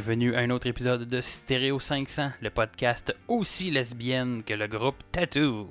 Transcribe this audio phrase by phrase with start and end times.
[0.00, 5.02] Bienvenue à un autre épisode de Stereo 500, le podcast aussi lesbienne que le groupe
[5.10, 5.68] Tattoo.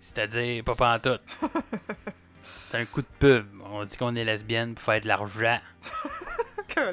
[0.00, 1.22] C'est-à-dire, pas pantoute.
[2.42, 3.46] C'est un coup de pub.
[3.64, 5.60] On dit qu'on est lesbienne pour faire de l'argent.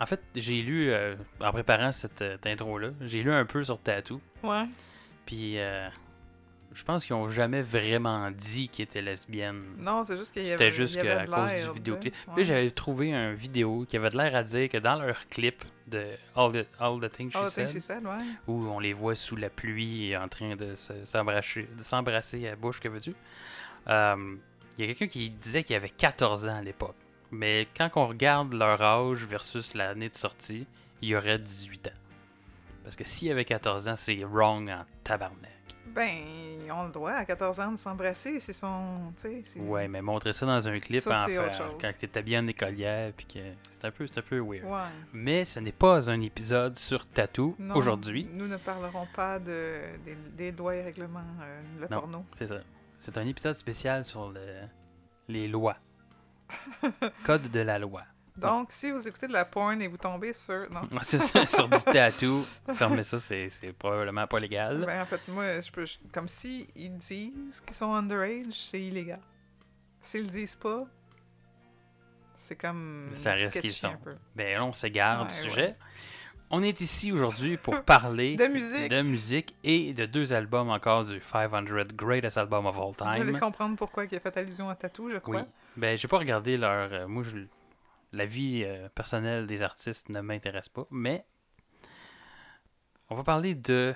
[0.00, 3.80] En fait, j'ai lu, euh, en préparant cette, euh, intro-là, j'ai lu un peu sur
[3.80, 4.20] Tattoo.
[4.44, 4.66] Ouais.
[5.26, 5.88] Puis, euh,
[6.74, 9.62] je pense qu'ils ont jamais vraiment dit qu'ils étaient lesbiennes.
[9.78, 12.14] Non, c'est juste qu'il y avait C'était juste y avait qu'à de cause du vidéoclip.
[12.34, 15.64] Puis j'avais trouvé un vidéo qui avait de l'air à dire que dans leur clip
[15.86, 18.24] de All the, All the Things She Said, think she said, ouais.
[18.46, 22.50] où on les voit sous la pluie en train de se- s'embrasser de s'embrasser à
[22.50, 23.14] la bouche, que veux-tu?
[23.88, 24.36] Euh,
[24.76, 26.96] Il y a quelqu'un qui disait qu'il avait 14 ans à l'époque.
[27.30, 30.66] Mais quand on regarde leur âge versus l'année de sortie,
[31.02, 31.90] il y aurait 18 ans.
[32.82, 35.50] Parce que s'il avait 14 ans, c'est wrong en tabarnak.
[35.94, 36.08] Ben,
[36.64, 39.12] ils ont le droit à 14 ans de s'embrasser, c'est son.
[39.56, 41.36] Ouais, mais montrer ça dans un clip Ça, en fait,
[41.80, 43.38] quand t'es habillé en écolière, puis que
[43.70, 44.64] c'est un peu, c'est un peu weird.
[44.64, 44.90] Ouais.
[45.12, 47.06] Mais ce n'est pas un épisode sur
[47.58, 48.28] Non, aujourd'hui.
[48.32, 52.00] Nous ne parlerons pas de, des, des lois et règlements euh, de Non.
[52.00, 52.24] porno.
[52.38, 52.58] C'est ça.
[52.98, 54.40] C'est un épisode spécial sur le-
[55.28, 55.76] les lois.
[57.24, 58.02] Code de la loi.
[58.36, 60.68] Donc, si vous écoutez de la porn et vous tombez sur.
[60.70, 60.82] Non.
[61.02, 62.44] C'est ça, sur du tattoo.
[62.74, 64.84] Fermez ça, c'est c'est probablement pas légal.
[64.84, 65.84] Ben, en fait, moi, je peux.
[66.12, 69.20] comme si ils disent qu'ils sont underage, c'est illégal.
[70.02, 70.84] S'ils le disent pas,
[72.38, 73.08] c'est comme.
[73.14, 73.94] Ça sketchy qu'ils sont.
[74.34, 75.76] Ben là, on s'égare du Ouais, sujet.
[76.50, 78.90] On est ici aujourd'hui pour parler De musique.
[78.90, 81.62] de musique et de deux albums encore du 500
[81.94, 83.40] Greatest Album of All Vous allez Time.
[83.40, 85.20] comprendre pourquoi il a fait allusion à Tattoo, je Oui.
[85.22, 85.46] crois.
[85.76, 86.92] Ben, j'ai pas regardé leur.
[86.92, 87.46] euh, moi, je-
[88.14, 91.24] la vie euh, personnelle des artistes ne m'intéresse pas, mais
[93.10, 93.94] on va parler de.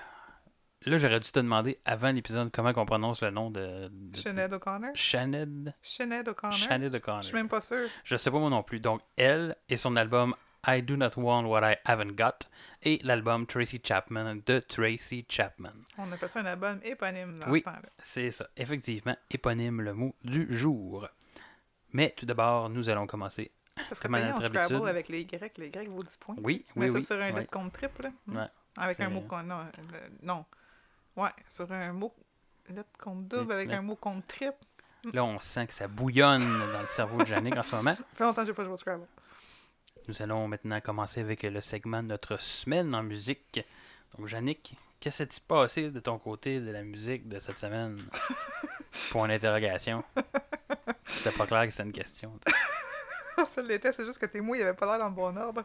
[0.84, 3.88] Là, j'aurais dû te demander avant l'épisode comment on prononce le nom de.
[3.90, 4.90] de- Sinead O'Connor?
[4.94, 5.74] Sinead?
[5.82, 6.54] Sinead O'Connor?
[6.56, 7.24] Sinead Je O'Connor.
[7.24, 7.88] suis même pas sûr.
[8.04, 8.78] Je sais pas moi non plus.
[8.80, 10.34] Donc, elle et son album
[10.66, 12.46] I Do Not Want What I Haven't Got
[12.82, 15.72] et l'album Tracy Chapman de Tracy Chapman.
[15.98, 17.64] On appelle ça un album éponyme dans Oui.
[17.64, 17.70] ce.
[18.02, 21.08] C'est ça, effectivement, éponyme le mot du jour.
[21.92, 23.50] Mais tout d'abord, nous allons commencer.
[23.88, 25.58] Ça serait payant en Scrabble avec les Y.
[25.58, 26.36] Les Y vaut 10 points.
[26.42, 27.04] Oui, Tu mets oui, ça oui.
[27.04, 27.40] sur un ouais.
[27.40, 28.02] lettre compte triple.
[28.02, 28.10] là.
[28.26, 28.36] Hmm.
[28.36, 28.46] Ouais.
[28.76, 29.46] Avec un mot compte.
[29.46, 30.44] Non, euh, non.
[31.16, 32.14] Ouais, sur un mot.
[32.68, 34.58] Lettre compte double avec un mot compte triple.
[35.12, 37.94] Là, on sent que ça bouillonne dans le cerveau de Yannick en ce moment.
[37.96, 39.06] Ça fait longtemps que j'ai pas joué au Scrabble.
[40.08, 43.60] Nous allons maintenant commencer avec le segment de notre semaine en musique.
[44.16, 47.96] Donc, Yannick, qu'est-ce qui s'est passé de ton côté de la musique de cette semaine?
[49.10, 50.02] Point d'interrogation.
[51.06, 52.38] C'était pas clair que c'était une question.
[53.48, 55.64] ça l'était, c'est juste que tes mots, il avait pas l'air le bon ordre.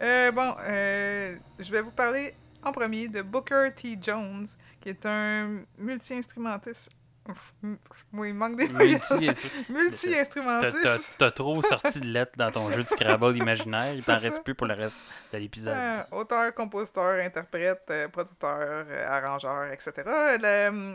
[0.00, 3.96] Euh, bon, euh, je vais vous parler en premier de Booker T.
[4.00, 4.46] Jones,
[4.80, 6.90] qui est un multi-instrumentiste.
[7.28, 7.76] Ouf, m-
[8.12, 8.68] Oui, il manque des
[9.68, 10.76] Multi-instrumentiste.
[10.82, 13.94] T'as t'as trop sorti de lettres dans ton jeu de Scrabble imaginaire.
[13.94, 14.98] Il t'en reste plus pour le reste
[15.32, 15.74] de l'épisode.
[15.76, 19.92] Euh, auteur, compositeur, interprète, producteur, arrangeur, etc.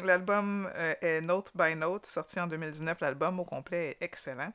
[0.04, 0.70] L'album
[1.02, 2.98] est Note by Note, sorti en 2019.
[3.02, 4.52] L'album au complet est excellent.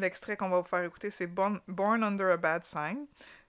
[0.00, 3.06] L'extrait qu'on va vous faire écouter, c'est Born, Born Under a Bad Sign.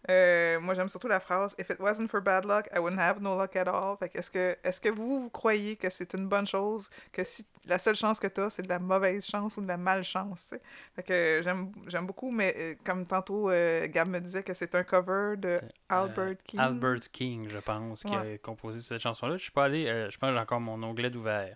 [0.10, 3.22] Euh, moi, j'aime surtout la phrase If it wasn't for bad luck, I wouldn't have
[3.22, 3.96] no luck at all.
[3.98, 7.24] Fait que est-ce que, est-ce que vous, vous croyez que c'est une bonne chose, que
[7.24, 9.78] si la seule chance que tu as, c'est de la mauvaise chance ou de la
[9.78, 10.48] malchance?
[10.96, 14.84] Fait que j'aime, beaucoup, mais euh, comme tantôt, euh, Gab me disait que c'est un
[14.84, 16.60] cover de Albert King.
[16.60, 19.38] Albert King, je pense, qui a composé cette chanson-là.
[19.38, 21.56] Je suis pas allé, je pense que j'ai encore mon onglet d'ouvert.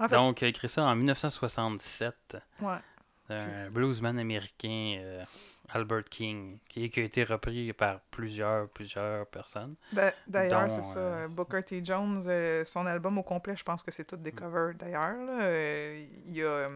[0.00, 2.36] En fait- Donc, il a écrit ça en 1967.
[2.60, 2.74] Ouais.
[3.38, 5.24] Un bluesman américain, euh,
[5.70, 9.74] Albert King, qui, qui a été repris par plusieurs, plusieurs personnes.
[9.92, 10.98] D'a- D'ailleurs, c'est ça.
[10.98, 11.84] euh, Booker T.
[11.84, 15.16] Jones, euh, son album au complet, je pense que c'est tout des covers d'ailleurs.
[16.26, 16.68] Il y a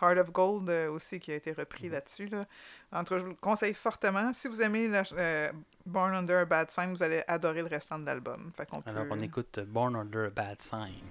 [0.00, 1.92] Heart of Gold aussi qui a été repris Mhm.
[1.92, 2.26] là-dessus.
[2.26, 2.44] Là.
[2.90, 4.32] En tout cas, je vous le conseille fortement.
[4.32, 5.52] Si vous aimez la euh,
[5.86, 8.50] Born Under a Bad Sign, vous allez adorer le restant de l'album.
[8.84, 10.80] Alors, peut- on écoute Born Under a Bad Sign.
[10.80, 11.04] born under a bad sign.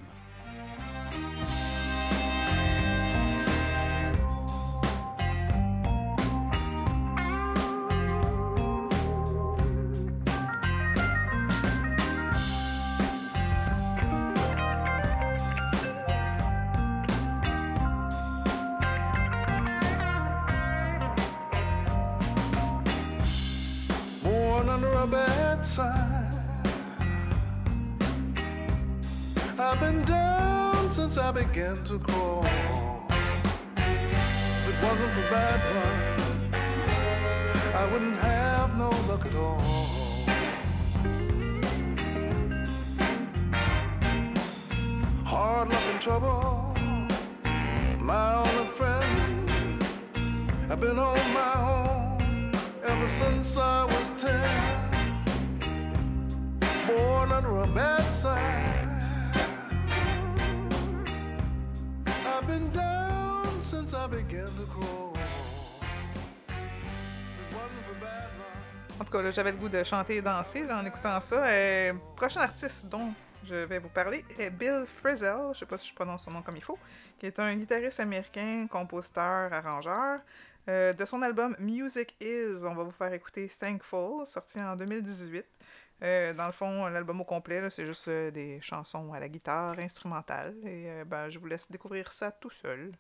[69.30, 71.46] J'avais le goût de chanter et danser en écoutant ça.
[71.46, 73.14] Euh, prochain artiste dont
[73.44, 76.42] je vais vous parler est Bill Frisell, je sais pas si je prononce son nom
[76.42, 76.80] comme il faut,
[77.20, 80.22] qui est un guitariste américain, compositeur, arrangeur.
[80.70, 85.46] Euh, de son album Music Is, on va vous faire écouter Thankful, sorti en 2018.
[86.04, 90.56] Euh, dans le fond, l'album au complet, c'est juste des chansons à la guitare instrumentale.
[90.66, 92.92] Et ben, je vous laisse découvrir ça tout seul.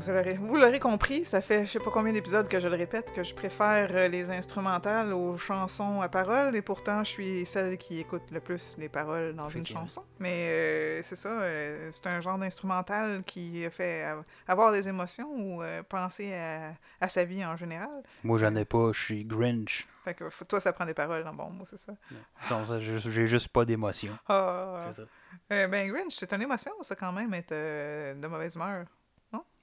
[0.00, 2.74] Vous l'aurez, vous l'aurez compris, ça fait je sais pas combien d'épisodes que je le
[2.76, 7.46] répète, que je préfère euh, les instrumentales aux chansons à paroles, et pourtant, je suis
[7.46, 10.02] celle qui écoute le plus les paroles dans une chanson.
[10.18, 15.28] Mais euh, c'est ça, euh, c'est un genre d'instrumental qui fait av- avoir des émotions
[15.36, 18.02] ou euh, penser à, à sa vie en général.
[18.24, 19.86] Moi, j'en ai pas, je suis Grinch.
[20.04, 21.92] Fait que toi, ça prend des paroles en bon mot, c'est ça?
[22.48, 24.16] Ça, j'ai juste pas d'émotion.
[24.28, 25.66] Ah, C'est ça.
[25.68, 28.86] ben, Grinch, c'est une émotion, ça, quand même, être de mauvaise humeur.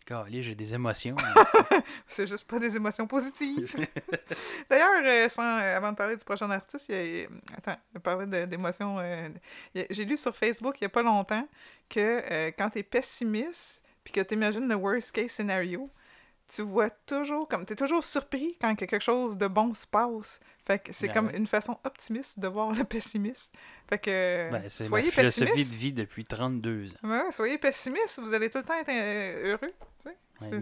[0.08, 1.18] Calé, j'ai des émotions.
[2.08, 3.76] C'est juste pas des émotions positives.
[4.70, 7.28] D'ailleurs, euh, sans- euh, avant de parler du prochain artiste, il y a-
[7.58, 8.98] attends, je parlais de- d'émotions.
[9.00, 9.28] euh,
[9.90, 11.46] J'ai lu sur Facebook il y a pas longtemps
[11.90, 15.90] que quand tu es pessimiste puis que tu imagines le worst case scenario,
[16.48, 19.86] tu vois toujours comme tu es toujours surpris quand que quelque chose de bon se
[19.88, 20.40] passe.
[20.66, 23.52] Fait que c'est Ben comme une façon optimiste de voir le pessimiste.
[23.90, 25.72] Fait que Ben, c'est ma soyez philosophie pessimiste.
[25.72, 27.08] de vie depuis 32 ans.
[27.10, 29.74] Ouais, soyez pessimiste, vous allez tout le temps être euh, heureux.
[30.04, 30.50] tu sais.
[30.56, 30.60] Ouais.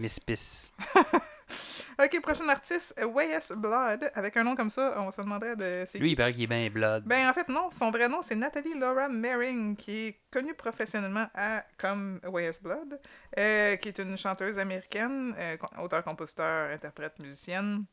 [1.98, 4.10] Ok, prochain artiste, Wes Blood.
[4.14, 5.84] Avec un nom comme ça, on se demanderait de.
[5.90, 7.04] c'est Lui, il paraît qu'il est bien blood.
[7.06, 7.70] Ben, en fait, non.
[7.70, 13.00] Son vrai nom, c'est Nathalie Laura Mering, qui est connue professionnellement à, comme Wes Blood,
[13.38, 17.84] euh, qui est une chanteuse américaine, euh, con- auteur-compositeur, interprète, musicienne.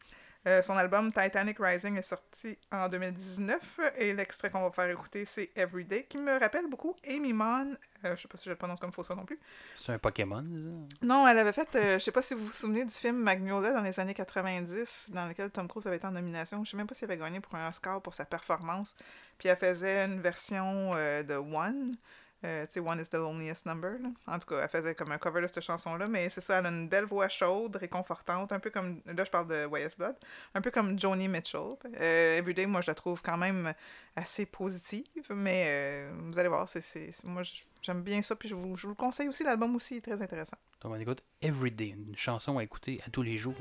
[0.45, 5.25] Euh, son album Titanic Rising est sorti en 2019 et l'extrait qu'on va faire écouter,
[5.25, 7.77] c'est Everyday, qui me rappelle beaucoup Amy Mann.
[8.05, 9.39] Euh, je sais pas si je le prononce comme faux ça non plus.
[9.75, 10.97] C'est un Pokémon, ça?
[11.01, 13.71] Non, elle avait fait, euh, je sais pas si vous vous souvenez du film Magnolia
[13.71, 16.63] dans les années 90, dans lequel Tom Cruise avait été en nomination.
[16.65, 18.95] Je sais même pas s'il avait gagné pour un Oscar pour sa performance.
[19.37, 21.95] Puis elle faisait une version euh, de One.
[22.43, 23.97] Euh, One is the loneliest number.
[24.27, 26.65] En tout cas, elle faisait comme un cover de cette chanson-là, mais c'est ça, elle
[26.65, 30.15] a une belle voix chaude, réconfortante, un peu comme, là je parle de YS Blood,
[30.53, 31.77] un peu comme Joni Mitchell.
[31.99, 33.73] Euh, Everyday, moi je la trouve quand même
[34.15, 37.43] assez positive, mais euh, vous allez voir, c'est, moi
[37.81, 40.21] j'aime bien ça, puis je vous, je vous le conseille aussi, l'album aussi est très
[40.21, 40.57] intéressant.
[40.81, 43.55] Donc, on écoute Everyday, une chanson à écouter à tous les jours.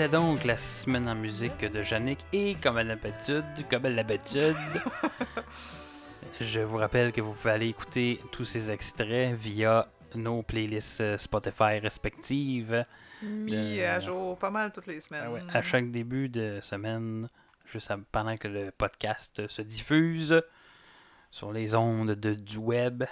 [0.00, 4.56] C'était donc la semaine en musique de Yannick et comme à l'habitude, comme à l'habitude,
[6.40, 11.18] je vous rappelle que vous pouvez aller écouter tous ces extraits via nos playlists euh,
[11.18, 12.86] Spotify respectives.
[13.22, 15.24] Mis De- à jour pas mal toutes les semaines.
[15.26, 17.28] Ah ouais, À chaque début de semaine,
[17.66, 20.42] juste pendant que le podcast se diffuse
[21.30, 23.04] sur les ondes de, du web,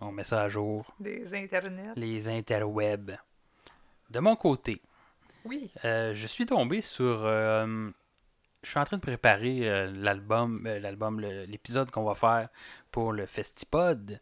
[0.00, 0.92] on met ça à jour.
[0.98, 1.92] Des internets.
[1.94, 3.16] Les interwebs.
[4.10, 4.82] De mon côté,
[5.44, 5.70] Oui.
[5.84, 7.22] euh, je suis tombé sur.
[7.24, 7.90] euh,
[8.62, 12.48] je suis en train de préparer euh, l'album, l'album, l'épisode qu'on va faire
[12.90, 14.20] pour le Festipod.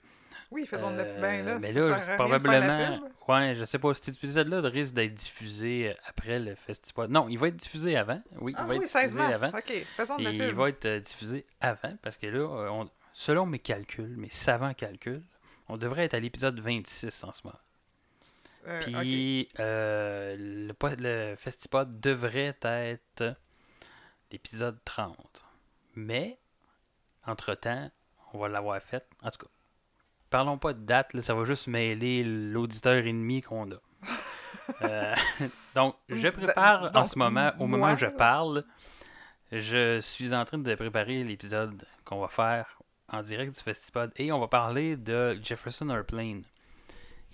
[0.50, 3.00] Oui, faisons Euh, ben là, mais là, probablement.
[3.26, 3.92] Ouais, je sais pas.
[3.94, 7.10] Cet épisode-là risque d'être diffusé après le Festipod.
[7.10, 8.22] Non, il va être diffusé avant.
[8.40, 9.42] Oui, Ah il va oui, être 16 diffusé mars.
[9.42, 9.58] avant.
[9.58, 14.16] OK, faisons de il va être diffusé avant parce que là, on- selon mes calculs,
[14.16, 15.22] mes savants calculs,
[15.68, 17.58] on devrait être à l'épisode 26 en ce moment.
[18.68, 18.82] Euh.
[18.82, 23.34] Puis euh, le, le Festipod devrait être
[24.30, 25.44] l'épisode 30.
[25.94, 26.38] Mais,
[27.26, 27.90] entre-temps,
[28.32, 29.06] on va l'avoir fait.
[29.22, 29.50] En tout cas,
[30.30, 33.76] parlons pas de date, là, ça va juste mêler l'auditeur ennemi qu'on a.
[34.82, 35.14] Euh,
[35.74, 38.64] donc, je prépare en ce moment, au moment moi, où je parle,
[39.50, 44.30] je suis en train de préparer l'épisode qu'on va faire en direct du Festipod et
[44.30, 46.42] on va parler de Jefferson Airplane.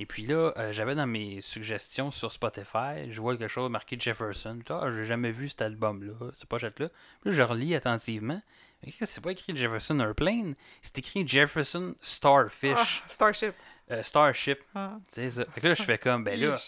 [0.00, 3.96] Et puis là, euh, j'avais dans mes suggestions sur Spotify, je vois quelque chose marqué
[3.98, 4.58] Jefferson.
[4.68, 6.88] Ah, j'ai jamais vu cet album-là, cette pochette-là.
[7.24, 8.42] Là, je relis attentivement.
[8.84, 13.54] Mais c'est pas écrit Jefferson Airplane, c'est écrit Jefferson Starfish, Ah, Starship.
[13.92, 14.58] euh, Starship.
[14.74, 14.98] Ah.
[15.08, 15.44] C'est ça.
[15.52, 16.58] Fait que là, je fais comme, ben là,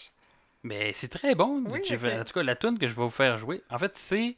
[0.63, 1.63] mais c'est très bon.
[1.67, 1.81] Oui.
[1.91, 4.35] En tout cas, la tune que je vais vous faire jouer, en fait, c'est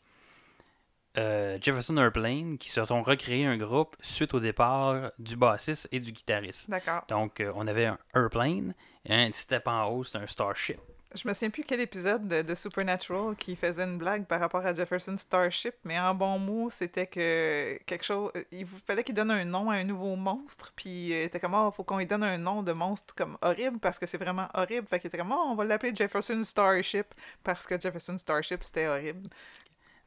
[1.18, 6.00] euh, Jefferson Airplane qui se sont recréé un groupe suite au départ du bassiste et
[6.00, 6.70] du guitariste.
[6.70, 7.04] D'accord.
[7.10, 8.74] Donc, euh, on avait un Airplane
[9.06, 10.80] et un step en haut, c'est un Starship.
[11.16, 14.64] Je me souviens plus quel épisode de, de Supernatural qui faisait une blague par rapport
[14.64, 18.30] à Jefferson Starship, mais en bon mot, c'était que quelque chose.
[18.36, 21.56] euh, Il fallait qu'il donne un nom à un nouveau monstre, puis il était comme,
[21.56, 24.50] oh, faut qu'on lui donne un nom de monstre comme horrible parce que c'est vraiment
[24.54, 24.86] horrible.
[24.86, 27.08] Fait qu'il était comme, oh, on va l'appeler Jefferson Starship
[27.44, 29.30] parce que Jefferson Starship c'était horrible.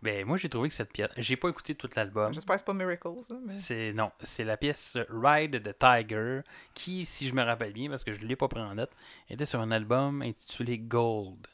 [0.03, 1.11] Ben, moi, j'ai trouvé que cette pièce.
[1.17, 2.33] J'ai pas écouté tout l'album.
[2.35, 3.09] J'espère que c'est pas Miracles,
[3.47, 3.57] mais.
[3.59, 6.41] C'est non, c'est la pièce Ride the Tiger
[6.75, 8.91] qui, si je me rappelle bien, parce que je l'ai pas pris en note,
[9.31, 11.47] était sur un album intitulé Gold.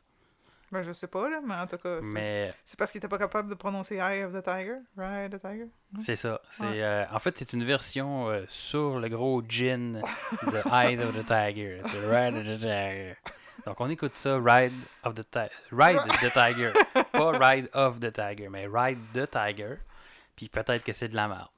[0.71, 3.09] Ben, je sais pas, là, mais en tout cas, c'est- Mais c'est parce qu'il était
[3.09, 4.77] pas capable de prononcer Eye of the Tiger.
[4.99, 5.67] Ride the Tiger.
[6.01, 6.41] C'est ça.
[6.51, 6.83] C'est, Ouais.
[6.83, 10.03] euh, en fait, c'est une version euh, sur le gros gin
[10.43, 11.81] de Eye of the Tiger.
[11.87, 13.17] C'est Ride of the Tiger.
[13.67, 14.73] Donc, on écoute ça, Ride
[15.05, 15.51] of the Tiger.
[15.73, 16.73] Ride the Tiger.
[17.13, 19.77] Pas Ride of the Tiger, mais Ride the Tiger.
[20.37, 21.49] Puis peut-être que c'est de la merde.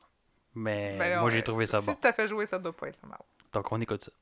[0.54, 1.97] Mais Ben, moi, j'ai trouvé ça si bon.
[2.00, 3.19] t'as fait jouer, ça doit pas être mal.
[3.52, 4.12] Donc, on écoute ça.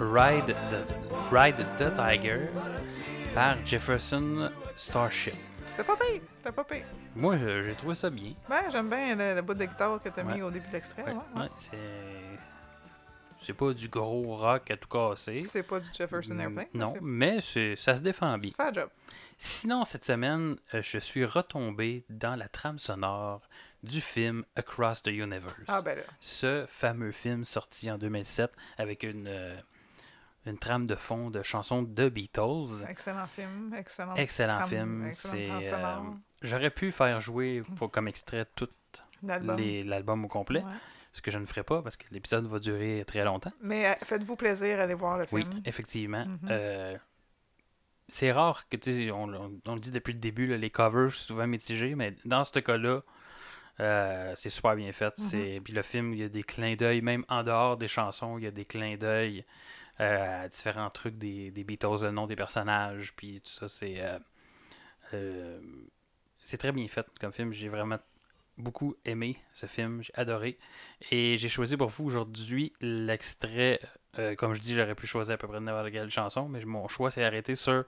[0.00, 2.48] Ride the, Ride the Tiger
[3.34, 5.34] par Jefferson Starship.
[5.66, 6.20] C'était pas pire.
[6.38, 6.84] C'était pas pire.
[7.16, 8.32] Moi, euh, j'ai trouvé ça bien.
[8.48, 10.34] Ben, j'aime bien le, le bout de guitare que t'as Ouais.
[10.36, 11.02] mis au début de l'extrait.
[11.02, 11.42] Ouais, ouais, ouais.
[11.42, 11.78] ouais, c'est.
[13.40, 15.42] C'est pas du gros rock à tout casser.
[15.42, 16.66] C'est pas du Jefferson Mm, Airplane.
[16.74, 18.50] Non, c'est- mais c'est- ça se défend bien.
[18.58, 18.88] Un job.
[19.36, 23.40] Sinon, cette semaine, euh, je suis retombé dans la trame sonore
[23.84, 25.54] du film Across the Universe.
[25.68, 26.02] Ah ben là.
[26.20, 29.54] Ce fameux film sorti en 2007 avec une, euh,
[30.50, 32.84] une trame de fond de chansons de Beatles.
[32.88, 33.72] Excellent film.
[33.76, 34.14] Excellent.
[34.14, 35.08] Excellent trame- film.
[35.12, 36.00] C'est, euh.
[36.42, 38.68] J'aurais pu faire jouer pour, comme extrait tout
[39.22, 40.24] L'album.
[40.24, 40.70] au complet, Ouais.
[41.12, 43.52] ce que je ne ferai pas parce que l'épisode va durer très longtemps.
[43.60, 45.60] Mais euh, faites-vous plaisir, allez voir le Oui, film.
[45.64, 46.24] effectivement.
[46.24, 46.38] Mhm.
[46.50, 46.96] Euh,
[48.08, 50.70] c'est rare que, tu sais, on, on- on le dit depuis le début, là, les
[50.70, 53.02] covers sont souvent mitigés, mais dans ce cas-là,
[53.80, 55.16] Euh, c'est super bien fait.
[55.18, 55.24] Mhm.
[55.24, 58.36] c'est Puis le film, il y a des clins d'œil, même en dehors des chansons,
[58.36, 59.44] il y a des clins d'œil
[60.00, 63.68] euh, à différents trucs des, Beatles, le nom des personnages, puis tout ça.
[63.68, 64.18] C'est euh,
[65.14, 65.60] euh,
[66.42, 67.52] c'est très bien fait comme film.
[67.52, 67.98] J'ai vraiment
[68.56, 70.02] beaucoup aimé ce film.
[70.02, 70.58] J'ai adoré.
[71.10, 73.80] Et j'ai choisi pour vous aujourd'hui l'extrait.
[74.18, 76.88] Euh, comme je dis, j'aurais pu choisir à peu près n'importe quelle chanson, mais mon
[76.88, 77.84] choix s'est arrêté sur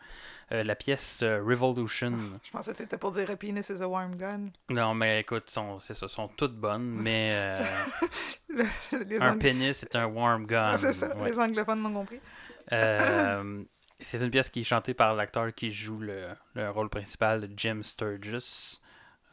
[0.52, 2.12] euh, la pièce euh, Revolution.
[2.42, 4.48] Je pensais que t'étais pour dire A penis is a warm gun.
[4.68, 7.64] Non, mais écoute, sont, c'est ça, sont toutes bonnes, mais euh,
[8.92, 10.72] Le- un Ang- pénis, c'est un warm gun.
[10.74, 11.30] Ah, c'est ça, ouais.
[11.30, 12.20] les anglophones l'ont compris.
[14.02, 17.80] C'est une pièce qui est chantée par l'acteur qui joue le, le rôle principal, Jim
[17.82, 18.80] Sturgis.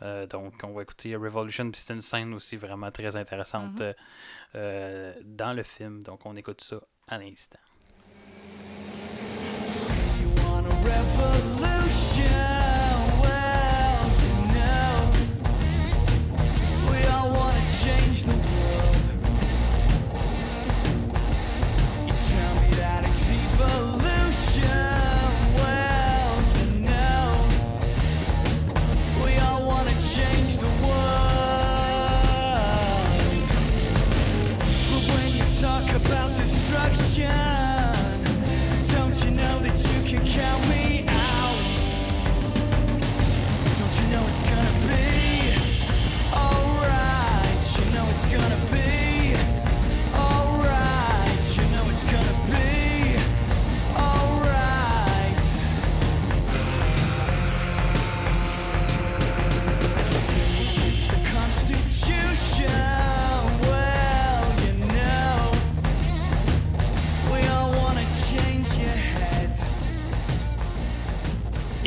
[0.01, 3.81] Euh, donc, on va écouter Revolution, puis c'est une scène aussi vraiment très intéressante Mhm.
[3.81, 3.93] euh,
[4.55, 6.03] euh, dans le film.
[6.03, 6.77] Donc, on écoute ça
[7.07, 7.59] à l'instant.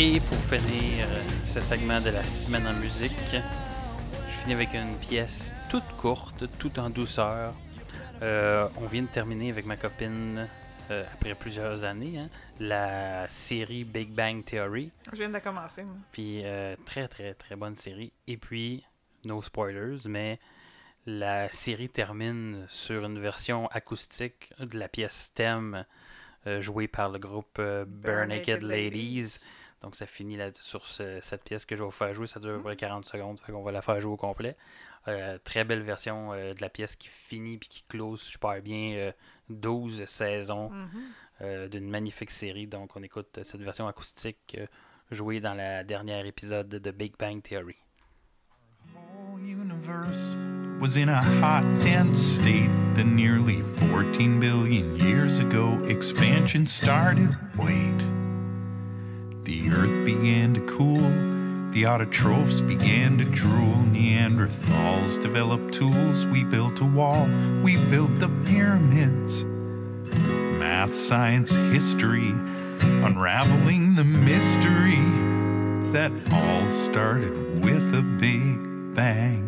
[0.02, 4.96] Et pour finir euh, ce segment de la semaine en musique, je finis avec une
[4.96, 7.52] pièce toute courte, toute en douceur.
[8.22, 10.48] Euh, on vient de terminer avec ma copine,
[10.90, 14.90] euh, après plusieurs années, hein, la série Big Bang Theory.
[15.12, 15.82] Je viens de la commencer.
[15.82, 15.96] moi.
[16.12, 18.10] Puis euh, très très très bonne série.
[18.26, 18.86] Et puis,
[19.26, 20.40] no spoilers, mais
[21.04, 25.84] la série termine sur une version acoustique de la pièce thème
[26.60, 29.40] jouée par le groupe Bare Naked Ladies.
[29.82, 32.26] Donc ça finit là sur ce- cette pièce que je vais vous faire jouer.
[32.26, 33.40] Ça dure à peu près 40 secondes.
[33.40, 34.56] Fait qu'on va la faire jouer au complet.
[35.08, 38.92] Euh, très belle version euh, de la pièce qui finit puis qui close super bien.
[38.96, 39.12] euh,
[39.48, 40.88] 12 saisons Mhm.
[41.40, 42.66] euh, d'une magnifique série.
[42.66, 44.66] Donc, on écoute cette version acoustique euh,
[45.10, 47.76] jouée dans la dernière épisode de Big Bang Theory.
[48.94, 50.36] whole universe
[50.80, 52.70] was in a hot, dense state.
[52.94, 57.30] Then, nearly 14 billion years ago, expansion started.
[57.56, 58.19] Wait.
[59.44, 60.98] The earth began to cool.
[61.72, 63.74] The autotrophs began to drool.
[63.92, 66.26] Neanderthals developed tools.
[66.26, 67.26] We built a wall.
[67.62, 69.44] We built the pyramids.
[70.59, 72.31] Math, science, history.
[72.83, 74.96] Unraveling the mystery
[75.92, 79.46] that all started with a big bang.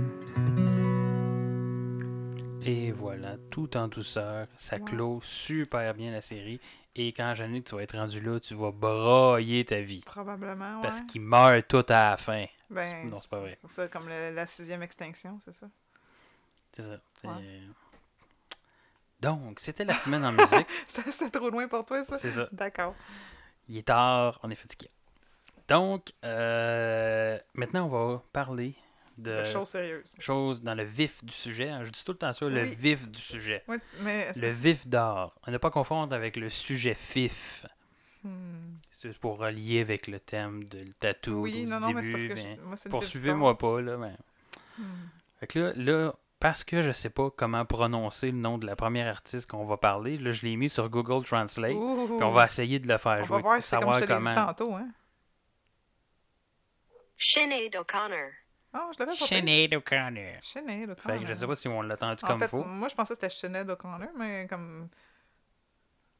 [2.64, 4.46] Et voilà, tout en douceur.
[4.56, 4.84] Ça Wow.
[4.86, 6.60] clôt super bien la série.
[6.94, 10.02] Et quand Jannick, tu vas être rendu là, tu vas brailler ta vie.
[10.04, 10.82] Probablement, ouais.
[10.82, 12.44] Parce qu'ils meurent tout à la fin.
[12.68, 13.58] Ben, non, c'est pas vrai.
[13.62, 15.68] C'est ça, comme le- la sixième extinction, c'est ça.
[16.72, 17.00] C'est ça.
[17.24, 17.62] Ouais.
[19.20, 20.66] Donc, c'était la semaine en musique.
[21.12, 22.18] C'est trop loin pour toi, ça?
[22.18, 22.48] C'est ça.
[22.50, 22.94] D'accord.
[23.68, 24.90] Il est tard, on est fatigué.
[25.68, 28.74] Donc, euh, maintenant, on va parler
[29.22, 30.16] de choses sérieuses.
[30.18, 31.68] choses dans le vif du sujet.
[31.70, 31.84] hein.
[31.84, 33.64] Je dis tout le temps ça, le vif du sujet.
[34.00, 34.32] Mais...
[34.36, 35.34] Le vif d'or.
[35.46, 37.64] On ne pas confondre avec le sujet fif.
[38.24, 38.76] Hmm.
[38.90, 42.22] C'est pour relier avec le thème de le tatou Oui, non, non, mais c'est parce
[42.22, 42.34] début.
[42.34, 43.96] que ben, je- Poursuivez-moi pas, là.
[43.96, 44.16] Ben.
[44.78, 44.84] Hmm.
[45.40, 48.76] Fait que là, là, parce que je sais pas comment prononcer le nom de la
[48.76, 51.74] première artiste qu'on va parler, là, je l'ai mis sur Google Translate.
[51.74, 52.16] Ouh.
[52.16, 53.36] Puis on va essayer de le faire On jouer.
[53.36, 54.34] va voir, pour c'est comme je comment.
[54.34, 54.88] tantôt, hein.
[57.18, 58.30] Sinead O'Connor.
[58.74, 59.26] Ah, je l'avais pas.
[59.26, 60.38] Sinead O'Connor.
[60.42, 61.20] Sinead Fait O'Connor.
[61.20, 62.64] que je sais pas si on l'a entendu En comme fait, faut.
[62.64, 64.88] moi, je pensais que c'était Sinead O'Connor, mais comme...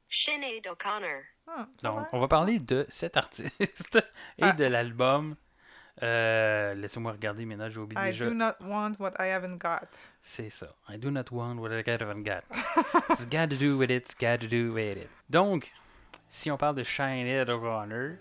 [0.08, 1.22] Sinead O'Connor.
[1.48, 3.96] Ah, Donc, on va parler de cet artiste
[4.38, 4.52] et Ah.
[4.52, 5.36] de l'album.
[6.02, 8.24] Euh, Laissez-moi regarder notes, j'ai oublié I déjà.
[8.26, 9.86] do not want what I haven't got.
[10.22, 10.74] C'est ça.
[10.88, 12.42] I do not want what I haven't got.
[13.10, 15.08] it's got to do with it, it's got to do with it.
[15.28, 15.70] Donc,
[16.30, 18.16] si on parle de Sinead O'Connor,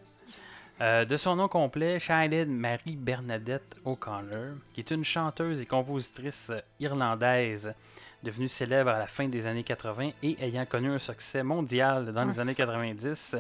[0.82, 6.52] euh, de son nom complet, Sinead Marie Bernadette O'Connor, qui est une chanteuse et compositrice
[6.80, 7.74] irlandaise
[8.24, 12.26] devenue célèbre à la fin des années 80 et ayant connu un succès mondial dans
[12.26, 13.36] les Ah, années 90,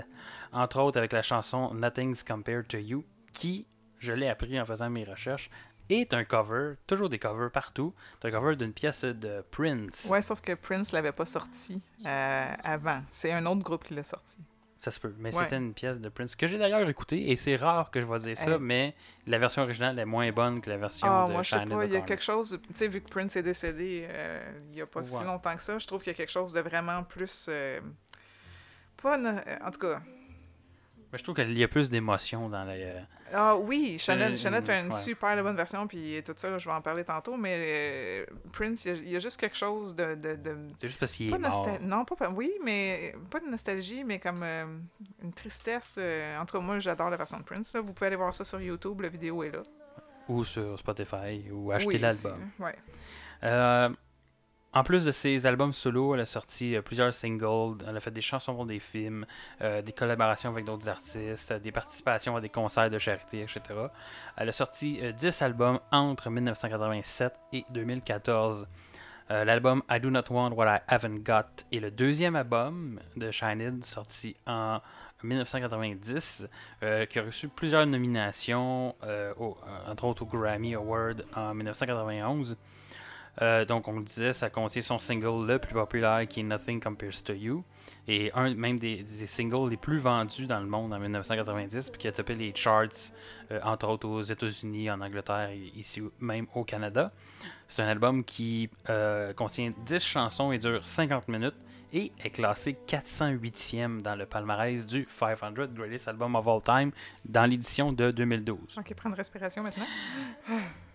[0.54, 3.65] entre autres avec la chanson Nothing's Compared to You, qui,
[3.99, 5.49] je l'ai appris en faisant mes recherches,
[5.89, 7.93] est un cover, toujours des covers partout.
[8.21, 10.06] C'est un cover d'une pièce de Prince.
[10.10, 13.01] Ouais, sauf que Prince l'avait pas sorti euh, avant.
[13.12, 14.38] C'est un autre groupe qui l'a sorti.
[14.83, 15.13] Ça se peut.
[15.19, 15.43] Mais Ouais.
[15.43, 17.29] c'était une pièce de Prince que j'ai d'ailleurs écoutée.
[17.29, 18.57] Et c'est rare que je vais dire ça, Hey.
[18.59, 18.95] mais
[19.27, 21.85] la version originale est moins bonne que la version Ah, de moi, je sais pas,
[21.85, 22.59] il y a quelque chose.
[22.67, 24.41] Tu sais, vu que Prince est décédé euh,
[24.71, 26.51] il y a pas si longtemps que ça, je trouve qu'il y a quelque chose
[26.51, 27.45] de vraiment plus.
[27.49, 27.79] euh,
[29.01, 29.17] pas.
[29.19, 30.01] En tout cas.
[31.12, 32.71] Mais je trouve qu'il y a plus d'émotion dans la.
[32.74, 33.00] euh,
[33.34, 34.97] Ah oui, Chanel, C'est- Chanel fait une ouais.
[35.00, 38.88] super bonne version, puis tout ça, je vais en parler tantôt, mais euh, Prince, il
[38.88, 40.15] y, a, il y a juste quelque chose de.
[40.15, 41.67] de, de- C'est juste parce qu'il est mort.
[41.82, 44.65] Non, pas, oui, mais pas de nostalgie, mais comme euh,
[45.24, 45.95] une tristesse.
[45.97, 47.74] euh, en tout cas, moi, j'adore la version de Prince.
[47.74, 47.82] là.
[47.82, 49.63] Vous pouvez aller voir ça sur YouTube, la vidéo est là.
[50.30, 52.52] Ou sur Spotify, ou acheter Oui, l'album.
[52.60, 52.76] Ouais.
[54.73, 57.99] Euh, en plus de ses albums solo, elle a sorti euh, plusieurs singles, elle a
[57.99, 59.25] fait des chansons pour des films,
[59.62, 63.62] euh, des collaborations avec d'autres artistes, euh, des participations à des concerts de charité, etc.
[64.38, 68.67] Elle a sorti euh, 10 albums entre 1987 et 2014.
[69.29, 73.31] Euh, L'album I Do Not Want What I Haven't Got est le deuxième album de
[73.31, 74.79] Shined sorti en
[75.23, 76.47] 1990,
[76.84, 79.51] euh, qui a reçu plusieurs nominations, euh, euh,
[79.88, 82.57] entre autres au Grammy Award en 1991.
[83.41, 86.80] Euh, donc, on le disait, ça contient son single le plus populaire qui est Nothing
[86.80, 87.63] Compares to You.
[88.08, 92.01] Et un même des, des singles les plus vendus dans le monde en 1990, puis
[92.01, 93.13] qui a topé les charts,
[93.51, 97.12] euh, entre autres aux États-Unis, en Angleterre et ici même au Canada.
[97.67, 101.56] C'est un album qui euh, contient 10 chansons et dure 50 minutes
[101.93, 106.91] et est classé 408e dans le palmarès du 500 Greatest Album of All Time
[107.25, 108.77] dans l'édition de 2012.
[108.77, 109.86] Ok, prendre respiration maintenant.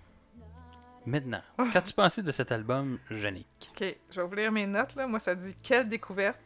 [1.07, 1.41] Maintenant,
[1.73, 3.71] qu'as-tu pensé de cet album, Yannick?
[3.73, 4.95] Ok, je vais vous lire mes notes.
[4.97, 5.07] Là.
[5.07, 6.41] Moi, ça dit quelle découverte.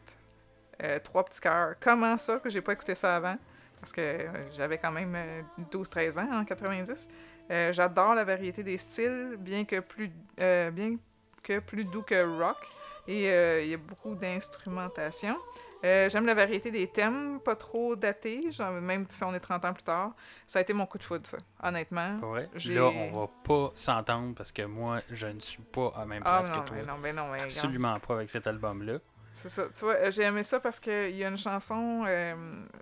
[0.83, 1.75] Euh, trois petits cœurs.
[1.79, 3.37] Comment ça que j'ai pas écouté ça avant?
[3.79, 7.07] Parce que euh, j'avais quand même euh, 12-13 ans en 90.
[7.49, 10.97] Euh, J'adore la variété des styles, bien que plus, euh, bien
[11.43, 12.57] que plus doux que rock.
[13.07, 15.35] Et euh, il y a beaucoup d'instrumentation.
[15.83, 19.65] Euh, J'aime la variété des thèmes, pas trop datés, genre, même si on est 30
[19.65, 20.11] ans plus tard.
[20.47, 22.17] Ça a été mon coup de foudre, ça, honnêtement.
[22.55, 26.21] J'ai- Là, on va pas s'entendre parce que moi, je ne suis pas à même
[26.25, 26.75] Ah place que toi.
[26.77, 27.41] mais non, mais non, mais.
[27.41, 28.99] Absolument pas avec cet album-là.
[29.33, 29.63] C'est ça.
[29.73, 32.35] Tu vois, euh, j'ai aimé ça parce qu'il y a une chanson, euh,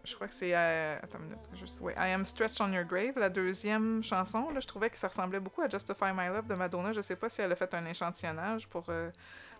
[0.04, 0.52] je crois que c'est.
[0.56, 1.78] euh, attends une minute, juste.
[1.80, 4.50] Oui, I Am Stretched on Your Grave, la deuxième chanson.
[4.50, 6.92] Là, je trouvais que ça ressemblait beaucoup à Justify My Love de Madonna.
[6.92, 9.12] Je sais pas si elle a fait un échantillonnage pour, euh,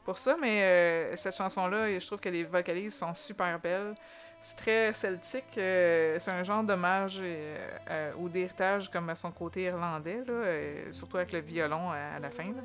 [0.10, 3.94] pour ça, mais euh, cette chanson-là, je trouve que les vocalises sont super belles.
[4.42, 5.56] C'est très celtique.
[5.60, 11.18] euh, c'est un genre d'hommage euh, ou d'héritage comme à son côté irlandais, là, surtout
[11.18, 12.46] avec le violon à, à la fin.
[12.46, 12.62] là.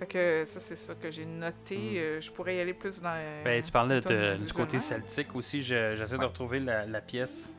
[0.00, 1.78] Fait que ça, c'est ça que j'ai noté.
[1.96, 3.08] Euh, je pourrais y aller plus dans.
[3.14, 3.44] Mm.
[3.44, 5.62] Ben, tu parlais de- du côté celtique aussi.
[5.62, 7.52] je- J'essaie de retrouver la, la pièce.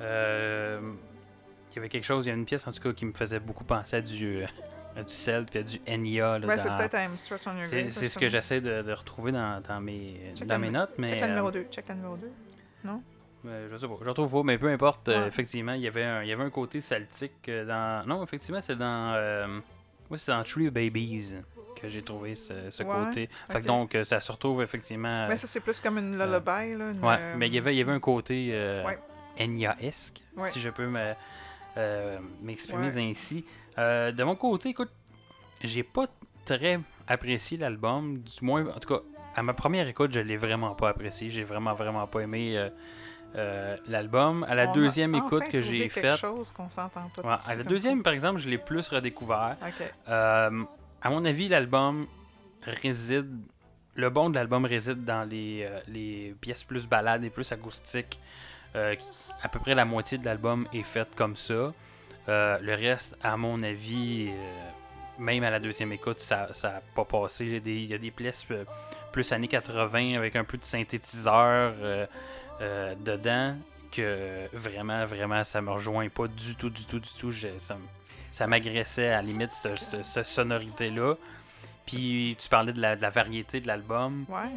[0.00, 0.80] Euh,
[1.72, 3.12] il y avait quelque chose, il y a une pièce en tout cas qui me
[3.12, 4.44] faisait beaucoup penser à du,
[4.98, 6.38] euh, à du Celt puis à du Enya.
[6.38, 6.94] là, Ouais, c'est peut-être
[7.46, 10.58] on Your C'est ce que j'essaie de, de retrouver dans, dans mes, Check dans la-
[10.58, 11.64] mes notes, mais Check la numéro euh, 2.
[11.70, 12.30] Check la numéro 2.
[13.46, 15.08] euh, je sais pas, je retrouve pas, mais peu importe.
[15.08, 18.06] euh, effectivement, il y avait un, il y avait un côté celtique euh, dans.
[18.06, 19.12] Non, effectivement, c'est dans.
[19.14, 19.60] euh,
[20.10, 21.34] oui, c'est dans Tree Babies
[21.80, 23.28] que j'ai trouvé ce, ce Ouais, côté.
[23.48, 23.62] Fait ok.
[23.62, 25.28] que donc, euh, ça se retrouve effectivement.
[25.28, 26.74] Mais ça, c'est plus comme une lullaby.
[26.76, 28.84] Là, une, Ouais, euh, mais il y avait, il y avait un côté euh,
[30.36, 30.50] Ouais.
[30.50, 31.14] Si je peux me- euh,
[32.42, 33.10] m'exprimer Ouais.
[33.10, 33.44] ainsi.
[33.78, 34.90] Euh, de mon côté, écoute,
[35.62, 36.06] j'ai pas
[36.44, 39.00] très apprécié l'album, du moins, en tout cas,
[39.36, 41.30] à ma première écoute, je l'ai vraiment pas apprécié.
[41.30, 42.68] J'ai vraiment, vraiment pas aimé euh,
[43.36, 44.44] euh, l'album.
[44.48, 47.62] À la on deuxième écoute que j'ai faite, chose qu'on s'entend pas ouais, à la
[47.62, 49.56] deuxième, par exemple, je l'ai plus redécouvert.
[50.08, 50.64] Euh,
[51.02, 52.06] à mon avis, l'album
[52.62, 53.30] réside.
[53.94, 58.20] Le bon de l'album réside dans les, euh, les pièces plus balades et plus acoustiques.
[58.76, 61.72] Euh, qui- à peu près la moitié de l'album est faite comme ça.
[62.28, 64.34] Euh, le reste, à mon avis, euh,
[65.18, 67.44] même à la deuxième écoute, ça n'a pas passé.
[67.44, 68.64] Il y a des, y a des pièces euh,
[69.12, 71.72] plus années 80 avec un peu de synthétiseur
[72.60, 73.56] dedans
[73.92, 77.30] que vraiment, vraiment, ça me rejoint pas du tout, du tout, du tout.
[77.30, 77.48] Je-
[78.30, 81.14] ça m'agressait à la limite, ce- ce- cette sonorité-là.
[81.86, 84.26] Puis tu parlais de la, de la variété de l'album.
[84.28, 84.50] Ouais.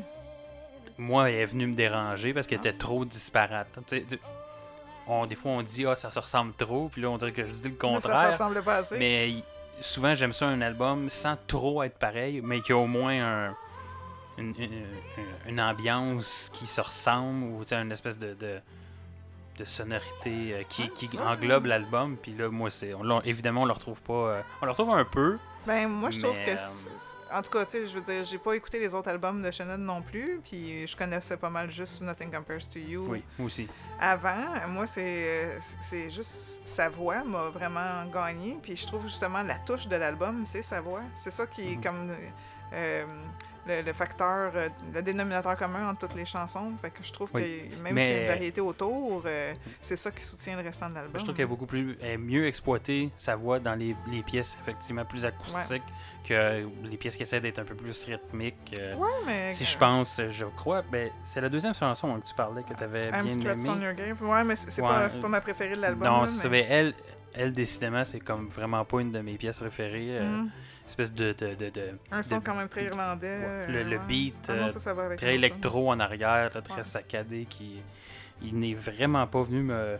[0.97, 2.67] Moi, elle est venue me déranger parce qu'elle Ah.
[2.67, 3.69] était trop disparate.
[5.13, 7.45] On, des fois, on dit ah ça se ressemble trop, puis là, on dirait que
[7.45, 8.31] je dis le Mais ça, contraire.
[8.31, 8.97] ressemble pas assez.
[8.97, 9.33] Mais
[9.81, 13.55] souvent, j'aime ça un album sans trop être pareil, mais qui a au moins un-
[14.37, 14.85] une, une-
[15.47, 18.59] une ambiance qui se ressemble ou une espèce de, de,
[19.59, 22.15] de sonorité euh, qui, Ah, qui englobe l'album.
[22.15, 24.13] Puis là, moi, c'est on évidemment, on le retrouve pas.
[24.13, 26.59] euh, on le retrouve un peu, Ben, moi, je trouve Mais, que.
[27.33, 29.49] En tout cas, tu sais, je veux dire, j'ai pas écouté les autres albums de
[29.51, 33.05] Shannon non plus, puis je connaissais pas mal juste Nothing Compares to You.
[33.07, 33.67] Oui, moi aussi.
[33.99, 39.55] Avant, moi, c'est c'est juste sa voix m'a vraiment gagné, puis je trouve justement la
[39.55, 41.03] touche de l'album, c'est sa voix.
[41.13, 41.83] C'est ça qui est Mhm.
[41.83, 42.11] comme
[42.73, 43.05] euh,
[43.67, 46.71] le, le facteur, euh, le dénominateur commun entre toutes les chansons.
[46.81, 47.69] Fait que je trouve Oui.
[47.69, 50.89] que même s'il y a une variété autour, euh, c'est ça qui soutient le restant
[50.89, 51.19] de l'album.
[51.19, 54.23] Je trouve qu'elle est beaucoup plus elle est mieux exploitée sa voix dans les, les
[54.23, 55.83] pièces effectivement plus acoustiques
[56.27, 58.75] que les pièces qui essaient d'être un peu plus rythmiques.
[58.79, 59.51] euh, Ouais, mais.
[59.51, 62.83] Si je pense, je crois, ben, c'est la deuxième chanson que tu parlais que tu
[62.83, 63.69] avais I'm bien strapped aimé.
[63.69, 64.21] on your grave.
[64.23, 66.07] Ouais, mais c'est Ouais, pas, euh, pas ma préférée de l'album.
[66.07, 66.93] Non, là, mais- elle,
[67.33, 70.17] elle, décidément, c'est comme vraiment pas une de mes pièces préférées.
[70.19, 70.49] euh, Mhm.
[70.87, 71.31] espèce de.
[71.33, 73.39] de, de, de- Un son quand même très irlandais.
[73.39, 76.51] Ouais, le- le beat, Ah non, euh, ça, ça va avec très électro en arrière,
[76.53, 77.81] là, très saccadé, qui
[78.41, 79.97] il n'est vraiment pas venu me,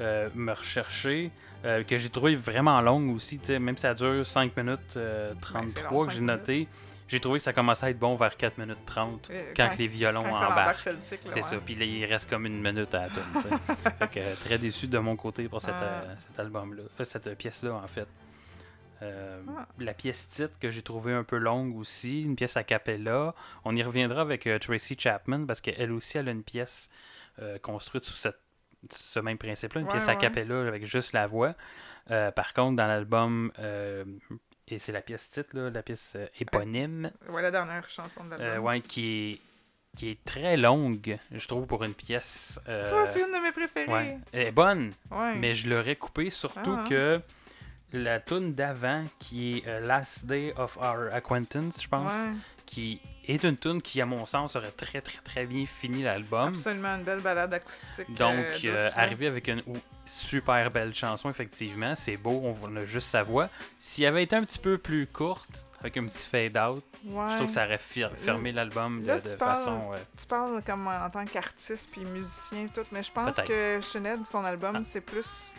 [0.00, 1.30] euh, me rechercher,
[1.64, 5.40] euh, que j'ai trouvé vraiment longue aussi, même si ça dure 5 minutes euh, Ben,
[5.40, 6.68] 33 long, que j'ai 5 noté,
[7.08, 9.78] j'ai trouvé que ça commençait à être bon vers 4 minutes 30 Euh, quand, quand-
[9.78, 10.88] les violons Quand embarquent.
[11.04, 11.42] C'est ouais.
[11.42, 14.06] ça, puis là il reste comme une minute à la
[14.44, 16.02] très déçu de mon côté pour cette, Ah.
[16.28, 18.08] cet album-là, cette pièce-là en fait.
[19.02, 19.66] Euh, Ah.
[19.78, 23.34] La pièce titre que j'ai trouvé un peu longue aussi, une pièce a cappella.
[23.64, 26.88] On y reviendra avec euh, Tracy Chapman parce qu'elle aussi elle a une pièce
[27.40, 28.40] euh, construite sous cette-
[28.90, 30.18] ce même principe-là, une Ouais, pièce a ouais.
[30.18, 31.54] cappella avec juste la voix.
[32.10, 34.04] Euh, par contre, dans l'album, euh,
[34.68, 38.36] et c'est la pièce titre, là, la pièce euh, éponyme, Ouais, la dernière chanson de
[38.36, 38.64] l'album.
[38.64, 39.40] ouais, qui est
[39.96, 42.60] qui est très longue, je trouve, pour une pièce.
[42.68, 43.90] euh, Ça, c'est une de mes préférées.
[43.90, 44.18] ouais.
[44.34, 45.34] Elle est bonne, Ouais.
[45.36, 46.84] mais je l'aurais coupé surtout Ah.
[46.86, 47.20] que
[47.94, 52.32] la tune d'avant, qui est Last Day of Our Acquaintance, je pense, Ouais,
[52.66, 53.00] qui
[53.34, 56.48] est une tune qui, à mon sens, aurait très très très bien fini l'album.
[56.48, 58.08] absolument une belle balade acoustique.
[58.14, 59.62] Donc, euh, douce, euh, arriver avec une
[60.06, 63.48] super belle chanson, effectivement, c'est beau, on a juste sa voix.
[63.80, 67.24] S'il avait été un petit peu plus courte, avec un petit fade-out, Ouais.
[67.30, 69.92] je trouve que ça aurait fermé l'album de, de parles- façon...
[69.92, 74.24] euh, Tu parles comme en tant qu'artiste puis musicien tout, mais je pense que Sinead,
[74.26, 74.84] son album, Ah.
[74.84, 75.52] c'est plus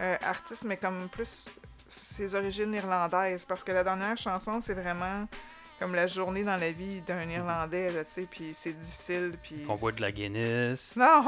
[0.00, 1.48] euh, artiste, mais comme plus
[1.86, 3.44] ses origines irlandaises.
[3.44, 5.28] Parce que la dernière chanson, c'est vraiment
[5.80, 9.64] comme la journée dans la vie d'un Irlandais, là, tu sais, puis c'est difficile, puis...
[9.64, 11.24] qu'on boit de la Guinness, Non!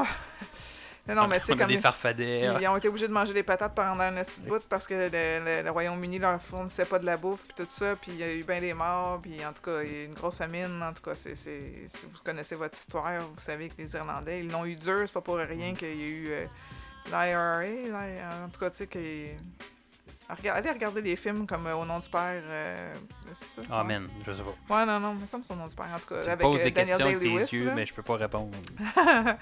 [1.07, 1.67] non, non, mais tu sais, on comme...
[1.67, 2.61] des farfadères.
[2.61, 5.09] Ils ont été obligés de manger des patates pendant un petit bout parce que le,
[5.09, 8.23] le- le Royaume-Uni leur fournissait pas de la bouffe puis tout ça, puis il y
[8.23, 10.37] a eu bien des morts, puis en tout cas, il y a eu une grosse
[10.37, 10.81] famine.
[10.83, 14.49] En tout cas, c'est, si vous connaissez votre histoire, vous savez que les Irlandais, ils
[14.51, 16.45] l'ont eu dur, c'est pas pour rien qu'il y a eu euh,
[17.07, 18.99] l'IRA, en tout cas, tu sais, que...
[20.53, 22.93] Allez regarder des films comme euh, Au nom du père, euh,
[23.33, 23.61] ça?
[23.69, 23.87] Ah, ouais.
[23.87, 24.75] man, je sais pas.
[24.79, 26.29] Ouais, non, non, mais ça me semble Au nom du père, en tout cas, Tu
[26.29, 27.55] avec poses euh, des Daniel questions avec tes Day-Lewis.
[27.65, 28.55] yeux, mais je peux pas répondre.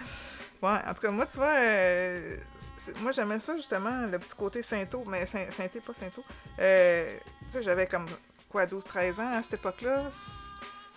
[0.62, 2.38] Ouais, en tout cas, moi, tu vois, euh,
[3.02, 6.24] moi, j'aimais ça, justement, le petit côté Sainto, mais Saint- pas Sainto.
[6.60, 8.06] Euh, tu sais, j'avais comme,
[8.48, 10.04] quoi, 12-13 ans à cette époque-là.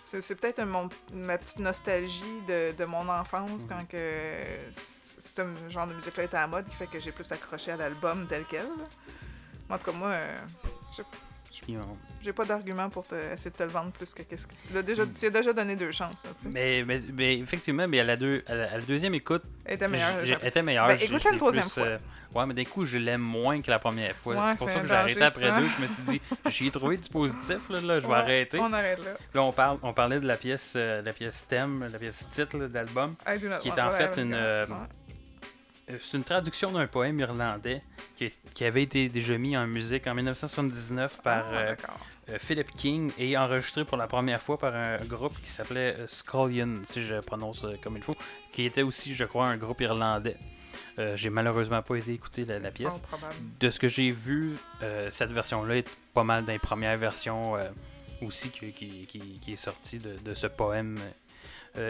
[0.03, 0.63] C'est peut-être
[1.11, 3.67] ma petite nostalgie de, de mon enfance Mhm.
[3.69, 3.97] quand que
[4.69, 7.75] ce genre de musique-là était à la mode qui fait que j'ai plus accroché à
[7.77, 8.65] l'album tel quel.
[8.67, 8.85] là.
[9.69, 10.37] En tout cas, moi, euh,
[11.69, 14.53] on- j'ai pas d'argument pour te, essayer de te le vendre plus que qu'est-ce que
[14.53, 16.49] tu l'as déjà, tu as déjà donné deux chances, là, sais.
[16.49, 19.75] Mais, mais, mais effectivement, mais à, la deux, à, la, à la deuxième écoute, Elle
[19.75, 20.09] était meilleure.
[20.23, 20.87] j'ai- j'ai- était meilleure.
[20.87, 21.83] Ben, J'ai- une l'ai troisième fois.
[21.83, 21.97] euh,
[22.35, 24.35] ouais, mais d'un coup, je l'aime moins que la première fois.
[24.35, 25.59] Ouais, c'est pour ça que j'ai arrêté après ça.
[25.61, 25.67] deux.
[25.69, 28.59] Je me suis dit, j'y ai trouvé du positif, là, là, je vais Ouais, arrêter.
[28.59, 29.11] On arrête là.
[29.33, 32.57] Là, on, parle, on parlait de la pièce, euh, la pièce thème, la pièce titre
[32.57, 33.15] de l'album.
[33.61, 34.73] Qui est en fait une, euh, Ouais.
[35.89, 37.81] Euh, C'est une traduction d'un poème irlandais
[38.17, 41.75] qui, qui avait été déjà mis en musique en 1979 par Ah, euh,
[42.29, 46.81] euh, Philip King et enregistré pour la première fois par un groupe qui s'appelait Scullion,
[46.85, 48.15] si je prononce comme il faut,
[48.51, 50.37] qui était aussi, je crois, un groupe irlandais.
[50.97, 52.99] Euh, J'ai malheureusement pas été écouter la, la pièce.
[53.59, 57.53] De ce que j'ai vu, euh, cette version-là est pas mal dans les premières versions
[58.21, 60.97] aussi qui, qui- est sortie de, de ce poème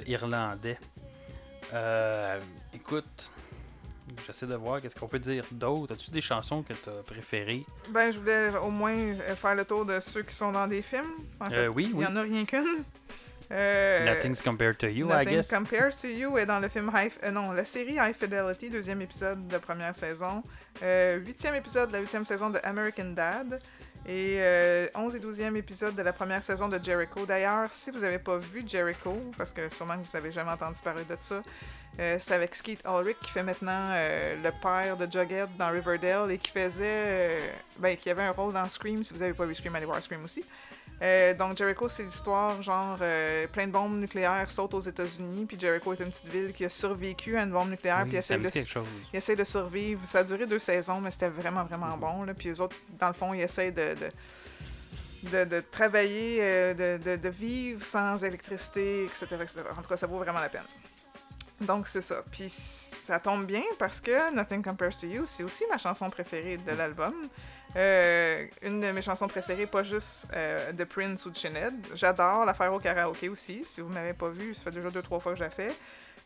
[0.08, 0.79] irlandais.
[2.73, 3.31] Écoute,
[4.25, 5.93] j'essaie de voir qu'est-ce qu'on peut dire d'autre.
[5.93, 7.65] As-tu des chansons que tu as préférées?
[7.89, 10.81] Ben, je voulais au moins euh, faire le tour de ceux qui sont dans des
[10.81, 11.05] films.
[11.39, 11.99] En fait, Euh, Oui, il oui.
[11.99, 12.83] n'y en a rien qu'une.
[13.51, 15.49] Euh, Nothing's compared to you, I Nothing guess.
[15.49, 17.12] Compares to You est dans le film High...
[17.23, 20.43] euh, non, la série High Fidelity, deuxième épisode de première saison.
[20.81, 23.60] Euh, huitième épisode de la huitième saison de American Dad.
[24.08, 27.25] Et euh, 11 et 12e épisode de la première saison de Jericho.
[27.25, 30.79] D'ailleurs, si vous n'avez pas vu Jericho, parce que sûrement que vous n'avez jamais entendu
[30.84, 31.41] parler de ça,
[31.99, 36.29] euh, c'est avec Skeet Ulrich qui fait maintenant euh, le père de Jughead dans Riverdale
[36.31, 36.69] et qui faisait...
[36.81, 37.47] euh,
[37.79, 39.03] ben, qui avait un rôle dans Scream.
[39.03, 40.45] Si vous n'avez pas vu Scream, allez voir Scream aussi.
[41.01, 45.60] Euh, donc Jericho, c'est l'histoire genre euh, plein de bombes nucléaires sautent aux États-Unis, puis
[45.60, 48.38] Jericho est une petite ville qui a survécu à une bombe nucléaire, Oui, puis essaie
[48.38, 48.49] de,
[49.13, 50.01] il essaie de survivre.
[50.08, 51.99] Ça a duré deux saisons, mais c'était vraiment vraiment Mhm.
[51.99, 52.23] bon.
[52.23, 52.34] Là.
[52.34, 57.03] Puis les autres, dans le fond, ils essaient de, de, de, de travailler, euh, de,
[57.03, 59.62] de- de vivre sans électricité, etc., etc.
[59.77, 60.63] En tout cas, ça vaut vraiment la peine.
[61.62, 62.23] Donc, c'est ça.
[62.31, 66.58] Puis, ça tombe bien parce que Nothing Compares to You, c'est aussi ma chanson préférée
[66.58, 67.13] de l'album.
[67.75, 71.35] Euh, une de mes chansons préférées, pas juste euh, de Prince ou de.
[71.93, 73.65] J'adore la faire au karaoké aussi.
[73.65, 75.49] Si vous ne m'avez pas vu, ça fait déjà deux, trois fois que je la
[75.49, 75.73] fais.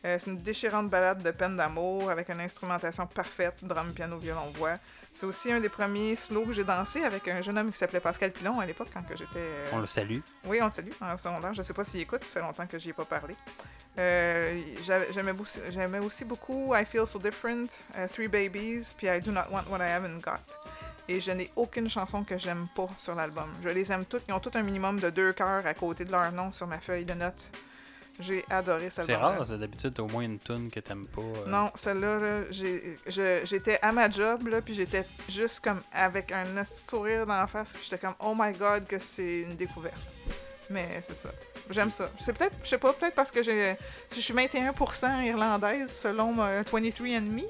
[0.04, 4.46] Euh, c'est une déchirante balade de peine d'amour avec une instrumentation parfaite, drum, piano, violon,
[4.54, 4.78] voix.
[5.12, 8.00] C'est aussi un des premiers slows que j'ai dansé avec un jeune homme qui s'appelait
[8.00, 9.40] Pascal Pilon à l'époque quand que j'étais...
[9.40, 10.20] euh, On le salue.
[10.46, 11.52] oui, on le salue, en secondaire.
[11.52, 13.34] Je sais pas s'il écoute, ça fait longtemps que j'y ai pas parlé.
[13.98, 14.58] Euh,
[15.70, 17.66] J'aimais aussi beaucoup I Feel So Different,
[18.14, 20.38] Three Babies, puis I Do Not Want What I Haven't Got.
[21.08, 23.48] Et je n'ai aucune chanson que j'aime pas sur l'album.
[23.62, 24.22] Je les aime toutes.
[24.28, 26.78] Ils ont toutes un minimum de deux cœurs à côté de leur nom sur ma
[26.78, 27.50] feuille de notes.
[28.20, 31.22] J'ai adoré cet C'est rare, ça, d'habitude, t'as au moins une tune que t'aimes pas.
[31.22, 31.46] euh.
[31.46, 32.40] Non, celle-là, là,
[33.44, 37.46] j'étais à ma job, là, puis j'étais juste comme avec un petit sourire dans la
[37.46, 39.94] face, puis j'étais comme, oh my god, que c'est une découverte.
[40.68, 41.30] Mais c'est ça.
[41.70, 42.10] J'aime ça.
[42.18, 43.74] C'est peut-être, je sais pas, peut-être parce que j'ai,
[44.14, 47.44] je suis 21% irlandaise selon mon 23andMe.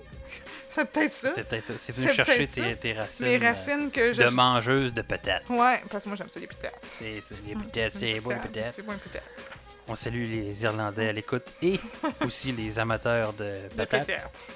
[0.75, 1.33] c'est peut-être ça.
[1.35, 1.73] C'est peut-être ça.
[1.79, 3.27] C'est venu chercher tes, racines.
[3.27, 4.23] Les euh, racines que je.
[4.23, 5.49] de mangeuse de patates.
[5.49, 6.79] Ouais, parce que moi j'aime ça les patates.
[6.89, 8.73] C'est les patates, c'est les bonnes patates.
[8.77, 9.23] C'est bon patates.
[9.89, 11.81] On salue les Irlandais à l'écoute et
[12.25, 14.49] aussi les amateurs de patates, patates.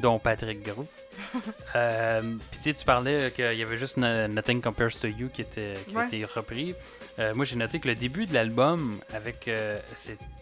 [0.00, 0.86] dont Patrick Gros.
[1.76, 5.30] euh, Puis tu sais, tu parlais qu'il y avait juste No- Nothing Compares to You
[5.32, 6.24] qui, était, qui Ouais.
[6.34, 6.74] repris.
[7.18, 9.80] Euh, moi, j'ai noté que le début de l'album, avec, euh,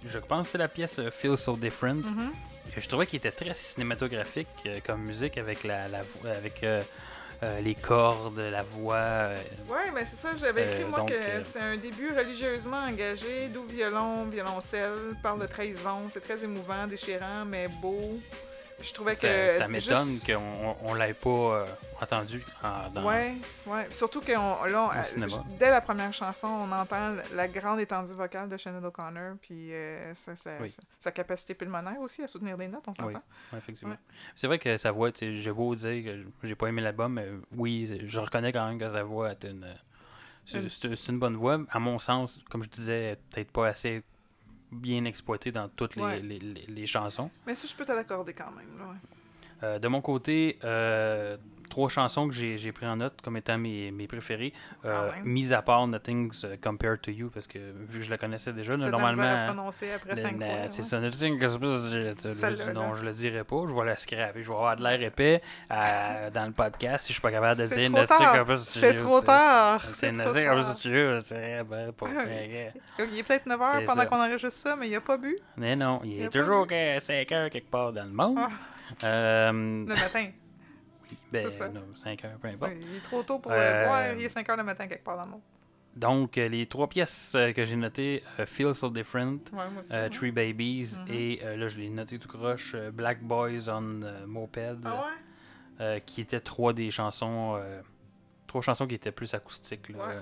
[0.09, 2.33] je pense que c'est la pièce euh, Feel So Different, Mhm.
[2.75, 6.83] Que je trouvais qu'il était très cinématographique euh, comme musique avec, la, la avec euh,
[7.43, 9.29] euh, les cordes, la voix.
[9.69, 13.65] Ouais, mais c'est ça, j'avais écrit moi donc, que c'est un début religieusement engagé, doux
[13.65, 18.21] violon, violoncelle, parle de trahison, c'est très émouvant, déchirant, mais beau.
[18.83, 19.59] Je trouvais ça, que.
[19.59, 21.67] ça m'étonne juste- qu'on on, on l'ait pas euh,
[22.03, 23.35] entendu en- dans, Ouais,
[23.67, 23.87] ouais.
[23.91, 25.27] Surtout que on- là, on- euh,
[25.59, 30.13] dès la première chanson, on entend la- grande étendue vocale de Shannon O'Connor, puis euh,
[30.15, 30.75] ça- ça- Oui.
[31.01, 33.07] sa- capacité pulmonaire aussi à soutenir des notes, on s'entend.
[33.09, 33.15] Oui.
[33.53, 33.95] Ouais, effectivement.
[33.95, 34.01] Ouais.
[34.35, 38.03] C'est vrai que sa voix, j'ai beau dire que j'ai pas aimé l'album, mais oui,
[38.07, 39.67] je reconnais quand même que sa voix est une.
[40.47, 41.59] C'est Une- bonne voix.
[41.71, 44.03] À mon sens, comme je disais, peut-être pas assez
[44.75, 46.21] bien exploitée dans toutes les, Ouais.
[46.21, 47.31] les- les- les chansons.
[47.47, 48.79] Mais ça, je peux te l'accorder quand même.
[48.79, 48.97] Là, ouais.
[49.65, 51.37] Euh, de mon côté, euh,
[51.71, 54.53] trois chansons que j'ai pris en note comme étant mes, mes préférées,
[54.85, 55.25] euh, même.
[55.25, 58.53] mis à part Nothing's euh, Compared to You, parce que vu que je la connaissais
[58.53, 59.23] déjà, là, normalement.
[60.71, 63.75] C'est ça, Nothing Compared to You, je- je- Celle-là, non, je le dirai pas, je
[63.75, 67.23] vais la scraper, je vais avoir de l'air épais dans le podcast si je suis
[67.23, 68.39] pas capable de dire trop Nothing tard.
[68.39, 69.81] Compared to C'est trop tard.
[69.81, 70.55] C'est C'est trop Nothing tard.
[70.57, 71.65] Compared to You, c'est
[71.99, 72.73] pas vrai.
[72.99, 74.07] Il est peut-être 9 heures C'est pendant ça.
[74.07, 77.33] qu'on enregistre ça, mais il a pas bu Mais non, il est toujours de- 5
[77.33, 78.39] heures quelque part dans le monde.
[79.03, 80.31] Euh, le matin.
[81.33, 81.69] ben, c'est ça.
[81.69, 82.73] non, 5 heures, peu importe.
[82.81, 84.13] Il est trop tôt pour Euh, euh, boire.
[84.17, 85.41] Il est 5 heures le matin quelque part dans le monde.
[85.97, 89.93] Donc, euh, les trois pièces euh, que j'ai notées, euh, Feel So Different, Ouais, aussi.
[89.93, 91.15] euh, Three Babies Mhm.
[91.15, 94.95] et euh, là, je l'ai noté tout croche, euh, Black Boys on euh, Moped, Ah
[94.97, 95.01] ouais?
[95.81, 97.81] euh, qui étaient trois des chansons, euh,
[98.49, 99.89] trois chansons qui étaient plus acoustiques.
[99.91, 99.99] là.
[99.99, 100.15] Ouais.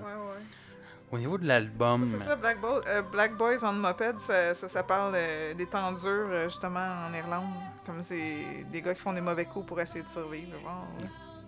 [1.13, 4.67] Au niveau de l'album, c'est ça, Black, Bo- euh, Black Boys on Moped, ça, ça,
[4.67, 7.45] ça parle euh, des temps durs, euh, justement, en Irlande.
[7.85, 10.53] Comme c'est des gars qui font des mauvais coups pour essayer de survivre.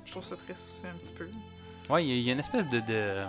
[0.05, 1.27] Je trouve ça triste aussi un petit peu.
[1.91, 3.23] ouais, il y, a- il y a une espèce de, de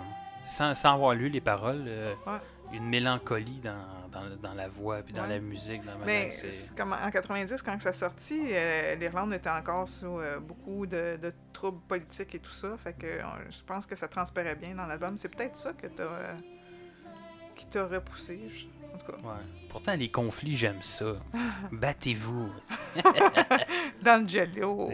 [0.45, 1.83] sans, sans avoir lu les paroles,
[2.27, 2.33] Ouais.
[2.73, 5.29] Une mélancolie dans, dans, dans la voix puis dans Ouais.
[5.29, 6.31] la musique, dans Mais
[6.75, 11.33] comme en 90, quand ça sortit, euh, l'Irlande était encore sous euh, beaucoup de, de
[11.53, 12.75] troubles politiques et tout ça.
[12.77, 15.17] Fait que euh, je pense que ça transparaît bien dans l'album.
[15.17, 16.33] C'est peut-être ça que t'as, euh,
[17.55, 18.39] qui t'a repoussé.
[18.49, 19.43] je- En tout cas, Ouais.
[19.69, 21.15] Pourtant, les conflits, j'aime ça.
[21.71, 22.49] Battez-vous.
[24.01, 24.91] dans le jello.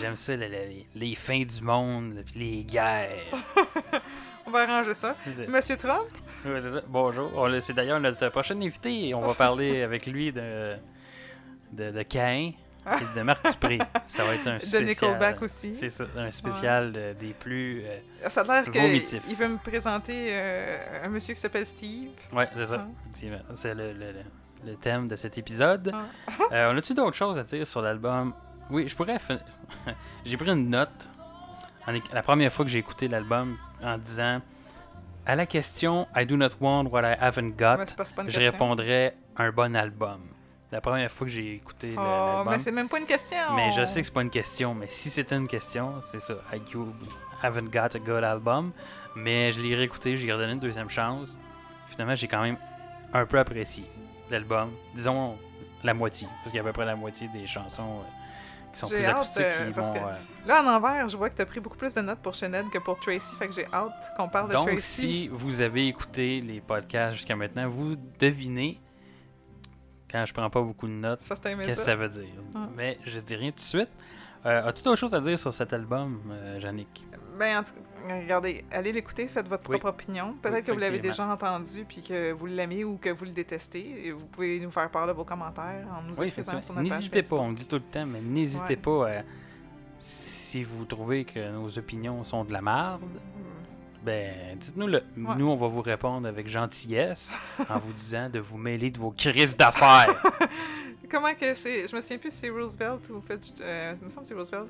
[0.00, 3.24] J'aime ça, les, les- les fins du monde, puis les guerres.
[4.52, 5.16] Va arranger ça.
[5.48, 6.06] Monsieur Trump?
[6.44, 6.82] ouais, c'est ça.
[6.86, 7.48] Bonjour.
[7.60, 9.14] C'est d'ailleurs notre prochain invité.
[9.14, 10.74] On va parler avec lui de,
[11.72, 12.52] de, de Caïn
[12.86, 13.78] et de Marc Dupré.
[14.06, 14.84] Ça va être un De spécial.
[14.84, 15.72] Nickelback aussi.
[15.74, 17.82] C'est ça, un spécial des plus.
[17.84, 22.10] euh, Ça a l'air qu'il veut me présenter euh, un monsieur qui s'appelle Steve.
[22.32, 22.86] Ouais, c'est ça.
[23.08, 23.38] Effectivement.
[23.54, 24.24] C'est le, le- le-
[24.64, 25.92] le thème de cet épisode.
[26.52, 28.34] Euh, on a-tu d'autres choses à dire sur l'album?
[28.68, 29.18] Oui, je pourrais.
[29.18, 29.38] fin-
[30.26, 31.08] j'ai pris une note
[32.12, 34.40] la première fois que j'ai écouté l'album en disant
[35.26, 38.40] à la question I do not want what I haven't got, je question.
[38.40, 40.20] répondrais un bon album.
[40.70, 42.48] La première fois que j'ai écouté Oh, l'album.
[42.54, 43.36] mais c'est même pas une question.
[43.54, 46.34] Mais je sais que c'est pas une question, mais si c'était une question, c'est ça.
[46.52, 46.60] I
[47.42, 48.72] haven't got a good album.
[49.14, 51.36] Mais je l'ai réécouté, j'ai redonné une deuxième chance.
[51.88, 52.56] Finalement, j'ai quand même
[53.12, 53.84] un peu apprécié
[54.30, 54.70] l'album.
[54.94, 55.36] Disons
[55.84, 58.02] la moitié, parce qu'il y a à peu près la moitié des chansons euh,
[58.72, 59.94] qui sont J'ai plus hâte, acoustiques, euh, qui parce vont...
[59.94, 60.12] que- euh,
[60.46, 62.64] Là, en envers, je vois que tu as pris beaucoup plus de notes pour Chanel
[62.72, 64.80] que pour Tracy, fait que j'ai hâte qu'on parle de Donc, Tracy.
[64.82, 68.80] si vous avez écouté les podcasts jusqu'à maintenant, vous devinez,
[70.10, 71.94] quand je prends pas beaucoup de notes, qu'est-ce que ça.
[71.94, 72.24] veut dire.
[72.56, 72.68] Ah.
[72.76, 73.88] Mais je dis rien tout de suite.
[74.44, 76.20] Euh, As-tu d'autres choses à dire sur cet album,
[76.60, 77.04] Yannick?
[77.38, 77.64] Ben,
[78.08, 79.78] regardez, allez l'écouter, faites votre Oui.
[79.78, 80.34] propre opinion.
[80.42, 83.30] Peut-être Oui, que vous l'avez déjà entendu puis que vous l'aimez ou que vous le
[83.30, 84.06] détestez.
[84.06, 86.88] Et vous pouvez nous faire part de vos commentaires en nous Oui, écrivant sur notre
[86.88, 88.76] N'hésitez pas, on dit tout le temps, mais n'hésitez Ouais.
[88.76, 89.22] pas à...
[89.98, 93.00] Si vous trouvez que nos opinions sont de la merde,
[94.04, 94.98] ben, dites-nous-le.
[95.16, 95.34] Ouais.
[95.38, 97.30] Nous, on va vous répondre avec gentillesse
[97.70, 100.14] en vous disant de vous mêler de vos crises d'affaires.
[101.10, 104.10] Comment que c'est Je me souviens plus si c'est Roosevelt ou fait, euh, il me
[104.10, 104.68] semble que c'est Roosevelt.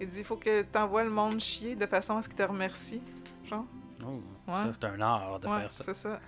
[0.00, 2.42] Il dit il faut que t'envoies le monde chier de façon à ce qu'il te
[2.42, 3.02] remercie.
[3.44, 3.64] Genre.
[4.04, 4.54] Oh, Ouais.
[4.64, 5.84] Ça, c'est un art de ouais, faire ça.
[5.84, 6.18] c'est ça.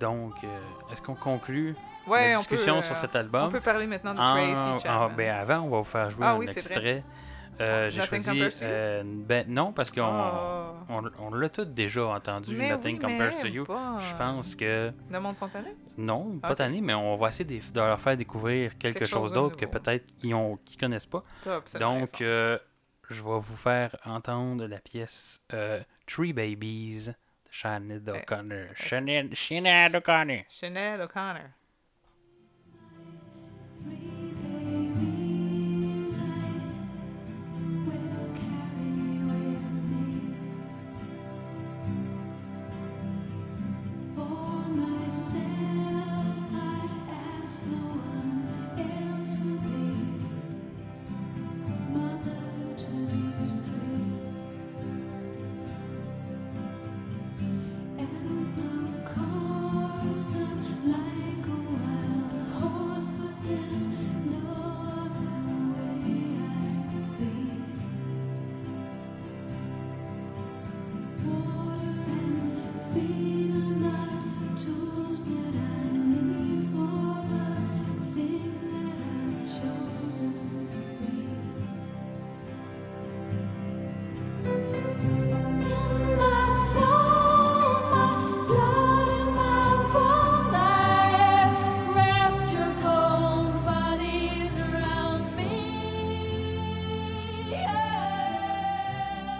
[0.00, 0.58] Donc, euh,
[0.92, 1.74] est-ce qu'on conclut
[2.06, 3.50] Ouais, la on peut, discussion euh, sur cet On album?
[3.52, 6.32] peut parler maintenant de Ah, Tracy ah, ben avant, on va vous faire jouer Ah
[6.32, 7.04] un oui, c'est extrait.
[7.60, 8.60] Euh, J'ai Nothing choisi.
[8.62, 10.74] Euh, ben, non, parce qu'on Ah.
[10.90, 13.64] on, on l'a tous déjà entendu, Mais Nothing oui, Compares mais to You.
[13.64, 13.98] pas.
[13.98, 14.92] Je pense que.
[15.10, 15.74] Le monde sont allés?
[15.96, 16.56] Non, pas Ok.
[16.58, 19.64] tanné, mais on va essayer de, de leur faire découvrir quelque, Quelque chose d'autre que
[19.66, 21.24] peut-être qu'ils ont qu'ils connaissent pas.
[21.42, 22.58] Top, Donc, euh,
[23.08, 25.40] je vais vous faire entendre la pièce
[26.06, 27.14] Three Babies de
[27.50, 28.66] Sinead Eh, O'Connor.
[28.76, 30.42] Sinead Sinead O'Connor.
[30.50, 31.48] Chanel O'Connor.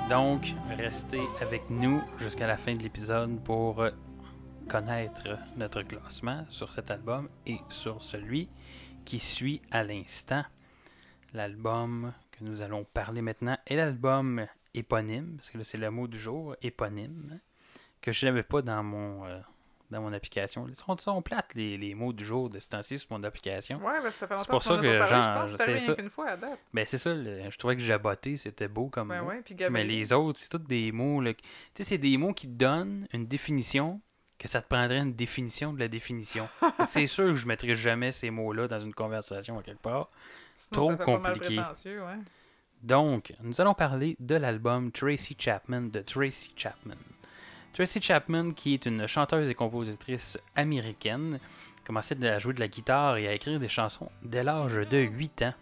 [0.09, 3.91] Donc, restez avec nous jusqu'à la fin de l'épisode pour euh,
[4.69, 8.49] connaître notre classement sur cet album et sur celui
[9.05, 10.45] qui suit à l'instant.
[11.35, 16.07] L'album que nous allons parler maintenant est l'album éponyme, parce que là c'est le mot
[16.07, 17.41] du jour, éponyme,
[18.01, 19.41] que je n'avais pas dans mon, euh,
[19.91, 20.67] dans mon application.
[20.69, 23.79] Ils sont, sont plates les, les mots du jour de ce temps-ci sur mon application.
[23.85, 25.17] Ouais, que ça fait longtemps pour qu'on ça que parlé.
[25.17, 25.95] Je genre, pense que c'est c'est ça.
[25.95, 26.59] qu'une fois à date.
[26.75, 29.29] Ben c'est ça, le- je trouvais que jaboté c'était beau comme Ben mot.
[29.29, 31.23] ouais, puis Mais les autres, c'est tous des mots.
[31.23, 31.35] Tu
[31.75, 34.01] sais, c'est des mots qui te donnent une définition
[34.39, 36.47] que ça te prendrait une définition de la définition.
[36.89, 40.11] C'est sûr que je mettrai jamais ces mots-là dans une conversation à quelque part.
[40.57, 41.59] Sinon, trop ça fait pas mal compliqué.
[41.99, 42.19] ouais.
[42.83, 46.97] Donc, nous allons parler de l'album Tracy Chapman de Tracy Chapman.
[47.77, 51.39] Tracy Chapman, qui est une chanteuse et compositrice américaine,
[51.87, 55.43] commençait à jouer de la guitare et à écrire des chansons dès l'âge de 8
[55.43, 55.55] ans,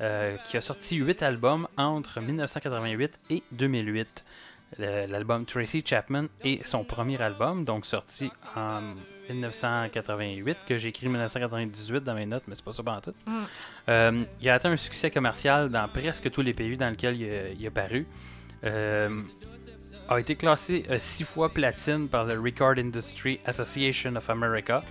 [0.00, 4.24] euh, qui a sorti 8 albums entre 1988 et 2008.
[4.78, 8.80] Le- L'album Tracy Chapman est son premier album, donc sorti en
[9.28, 13.14] 1988, que j'ai écrit en 1998 dans mes notes, mais c'est pas ça tout.
[13.26, 13.42] Mm.
[13.90, 17.30] Euh, il a atteint un succès commercial dans presque tous les pays dans lesquels il
[17.30, 18.06] a, il a paru.
[18.64, 19.20] Euh,
[20.08, 24.82] a été classé euh, six fois platine par le Record Industry Association of America,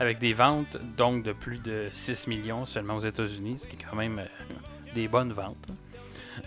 [0.00, 3.84] avec des ventes donc de plus de 6 millions seulement aux États-Unis, ce qui est
[3.88, 4.26] quand même euh,
[4.94, 5.68] des bonnes ventes.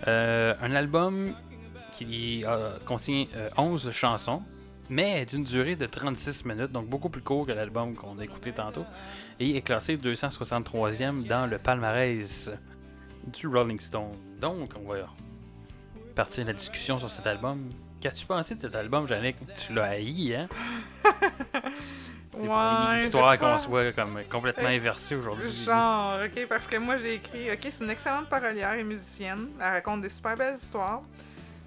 [0.06, 1.34] Euh, un album
[1.92, 4.42] qui euh, contient euh, 11 chansons,
[4.90, 8.52] mais d'une durée de 36 minutes, donc beaucoup plus court que l'album qu'on a écouté
[8.52, 8.84] tantôt,
[9.40, 12.50] et est classé 263e dans le palmarès
[13.26, 14.10] du Rolling Stone.
[14.40, 15.06] Donc, on va
[16.14, 17.70] partir la discussion sur cet album.
[18.06, 19.34] Qu'as-tu pensé de cet album, Jannick?
[19.56, 20.46] Tu l'as haï, hein?
[22.38, 25.50] Ouais, histoire qu'on soit comme complètement Euh, inversée aujourd'hui.
[25.50, 29.48] Genre, ok, parce que moi j'ai écrit, ok, c'est une excellente parolière et musicienne.
[29.58, 31.00] Elle raconte des super belles histoires.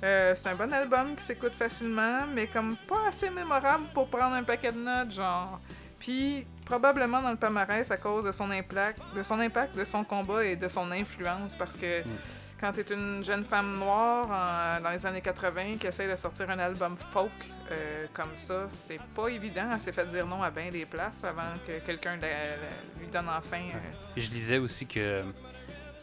[0.01, 4.35] Euh, c'est un bon album qui s'écoute facilement, mais comme pas assez mémorable pour prendre
[4.35, 5.59] un paquet de notes, genre.
[5.99, 10.05] Puis probablement dans le palmarès à cause de son impact, de son impact, de son
[10.05, 12.17] combat et de son influence, parce que Mm.
[12.59, 16.49] Quand t'es une jeune femme noire en- dans les années 80 qui essaie de sortir
[16.49, 17.31] un album folk
[17.71, 19.69] euh, comme ça, c'est pas évident.
[19.73, 23.61] Elle s'est fait dire non à bien des places avant que quelqu'un lui donne enfin.
[23.73, 25.23] euh, Je lisais aussi que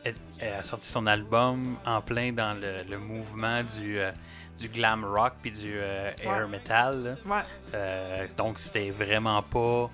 [0.04, 4.12] elle, elle a sorti son album en plein dans le, le mouvement du, euh,
[4.58, 6.46] du glam rock puis du euh, air Ouais.
[6.46, 7.18] metal.
[7.26, 7.40] Ouais.
[7.74, 9.90] Euh, donc c'était vraiment pas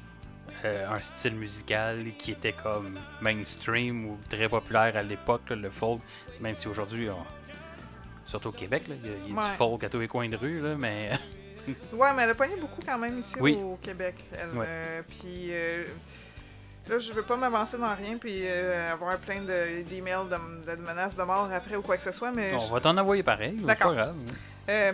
[0.67, 6.03] euh, un style musical qui était comme mainstream ou très populaire à l'époque, le folk,
[6.43, 7.16] même si aujourd'hui, on-
[8.26, 9.51] surtout au Québec, là, il y a, il y a Ouais.
[9.51, 11.12] du folk à tous les coins de rue, là, mais
[11.93, 13.55] Ouais, mais elle a pogné beaucoup quand même ici Oui.
[13.62, 14.16] au Québec.
[14.32, 14.66] Elle, Ouais.
[14.68, 15.84] euh, puis euh,
[16.88, 20.76] là, je veux pas m'avancer dans rien puis euh, avoir plein de- d'emails de, de
[20.82, 23.22] menaces de mort après ou quoi que ce soit, mais on je, va t'en envoyer
[23.22, 23.90] pareil, c'est D'accord.
[23.90, 24.16] pas grave.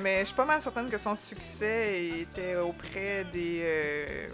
[0.03, 4.29] mais je suis pas mal certaine que son succès était auprès des,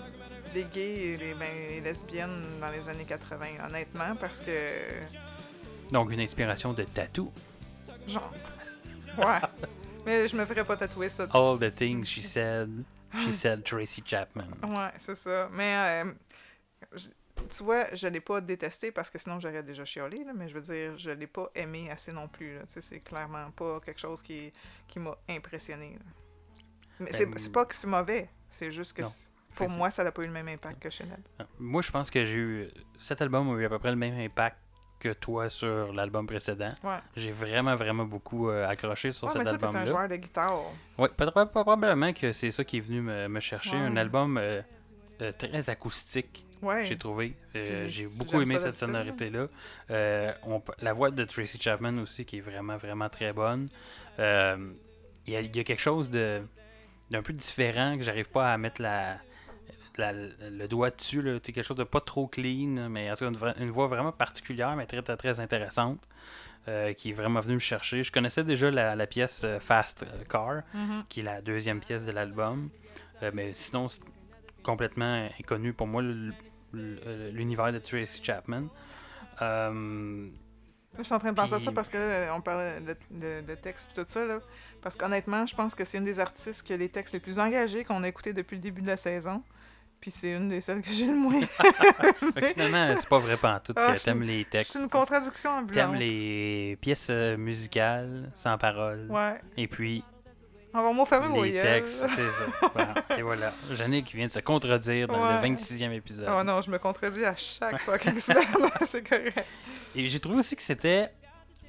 [0.52, 4.50] des gays et des ben, les lesbiennes dans les années 80, honnêtement, parce que
[5.94, 7.32] Donc une inspiration de tattoo.
[8.08, 8.32] genre,
[9.18, 9.40] ouais.
[10.04, 11.28] mais je me ferais pas tatouer ça.
[11.32, 12.68] All the things she said,
[13.24, 14.48] she said Tracy Chapman.
[14.66, 15.48] Ouais, c'est ça.
[15.52, 16.12] Mais euh,
[16.94, 17.08] je-
[17.56, 20.54] tu vois, je l'ai pas détesté parce que sinon j'aurais déjà chiolé, là, mais je
[20.54, 22.58] veux dire, je l'ai pas aimé assez non plus.
[22.66, 24.52] C'est clairement pas quelque chose qui,
[24.88, 25.92] qui m'a impressionné.
[25.94, 26.04] là.
[27.00, 29.02] Mais c'est Ben, c'est pas que c'est mauvais, c'est juste que
[29.54, 31.20] pour moi, ça n'a pas eu le même impact que Chanel.
[31.58, 32.68] Moi, je pense que j'ai eu.
[32.98, 34.56] Cet album a eu à peu près le même impact
[34.98, 36.72] que toi sur l'album précédent.
[36.82, 36.98] Ouais.
[37.16, 39.86] J'ai vraiment, vraiment beaucoup euh, accroché sur Ouais, cet mais toi, un album-là.
[39.86, 40.60] joueur de guitare.
[40.98, 43.76] Oui, probablement que c'est ça qui est venu me, me chercher.
[43.76, 43.82] Ouais.
[43.82, 44.62] Un album euh,
[45.20, 46.44] euh, très acoustique,
[46.84, 47.34] j'ai trouvé.
[47.54, 49.48] J'ai beaucoup aimé cette sonorité-là.
[50.80, 53.68] La voix de Tracy Chapman aussi, qui est vraiment, vraiment très bonne.
[54.18, 54.74] Il
[55.26, 56.42] y, y a quelque chose de
[57.10, 59.18] d'un peu différent que j'arrive pas à mettre la,
[59.98, 61.22] la- le doigt dessus.
[61.44, 64.74] C'est quelque chose de pas trop clean, mais en tout cas une, voix vraiment particulière,
[64.76, 66.00] mais très, très, très intéressante.
[66.66, 68.02] euh, qui est vraiment venu me chercher.
[68.02, 71.04] Je connaissais déjà la, la pièce euh, Fast Car, Mhm.
[71.10, 72.70] qui est la deuxième pièce de l'album.
[73.22, 74.00] Euh, mais sinon, c'est
[74.62, 76.00] complètement inconnu pour moi
[76.72, 78.68] l'univers de Tracy Chapman.
[79.42, 80.28] Euh,
[80.96, 83.40] je suis en train de penser à ça parce que euh, on parlait de, de,
[83.46, 84.24] de texte et tout ça.
[84.24, 84.38] Là.
[84.80, 87.38] Parce qu'honnêtement, je pense que c'est une des artistes qui a les textes les plus
[87.38, 89.42] engagés qu'on a écoutés depuis le début de la saison.
[90.04, 91.40] Puis c'est une des seules que j'ai le moins.
[92.52, 94.74] finalement, c'est pas vrai pantoute Ah, que je- t'aimes les textes.
[94.74, 95.72] C'est une contradiction ambulante.
[95.92, 99.06] T'aimes les pièces euh, musicales sans parole.
[99.08, 99.40] Ouais.
[99.56, 100.04] Et puis
[100.74, 102.70] On va les textes, c'est ça.
[102.74, 102.94] Voilà.
[103.16, 103.54] Et voilà.
[103.72, 105.48] Jannick vient de se contredire dans le Ouais.
[105.54, 106.28] 26e épisode.
[106.38, 108.44] Oh non, je me contredis à chaque fucking semaine.
[108.86, 109.42] c'est correct.
[109.96, 111.08] Et j'ai trouvé aussi que c'était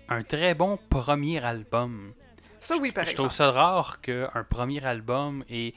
[0.10, 2.12] un très bon premier album.
[2.60, 3.54] Ça, oui, par je trouve exemple.
[3.56, 5.74] ça rare qu'un premier album et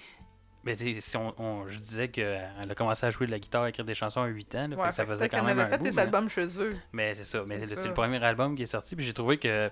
[0.76, 3.68] sais, si on, on- je disais qu'elle a commencé à jouer de la guitare, à
[3.68, 5.78] écrire des chansons à 8 ans, là, Ouais, ça faisait quand même avait un fait
[5.78, 5.84] bout.
[5.84, 6.76] des mais- albums chez eux.
[6.92, 9.70] Mais c'est ça, mais C'est le premier album qui est sorti, puis j'ai trouvé que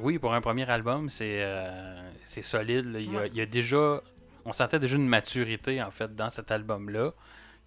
[0.00, 2.92] oui, pour un premier album, c'est euh, c'est solide.
[2.92, 3.00] là.
[3.00, 3.28] Il, y a, Ouais.
[3.28, 4.02] il y a déjà,
[4.44, 7.12] on sentait déjà une maturité en fait dans cet album-là,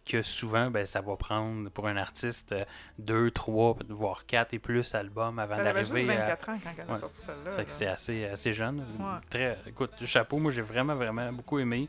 [0.05, 2.65] que souvent, ben, ça va prendre pour un artiste euh,
[2.97, 6.19] deux, trois, voire quatre et plus albums avant Elle avait juste d'arriver à.
[6.35, 6.99] 24 ans quand elle a Ouais.
[6.99, 7.63] sorti celle-là.
[7.67, 8.79] C'est assez, assez jeune.
[8.79, 9.05] Ouais.
[9.29, 11.87] Très, écoute, chapeau, moi j'ai vraiment, vraiment beaucoup aimé.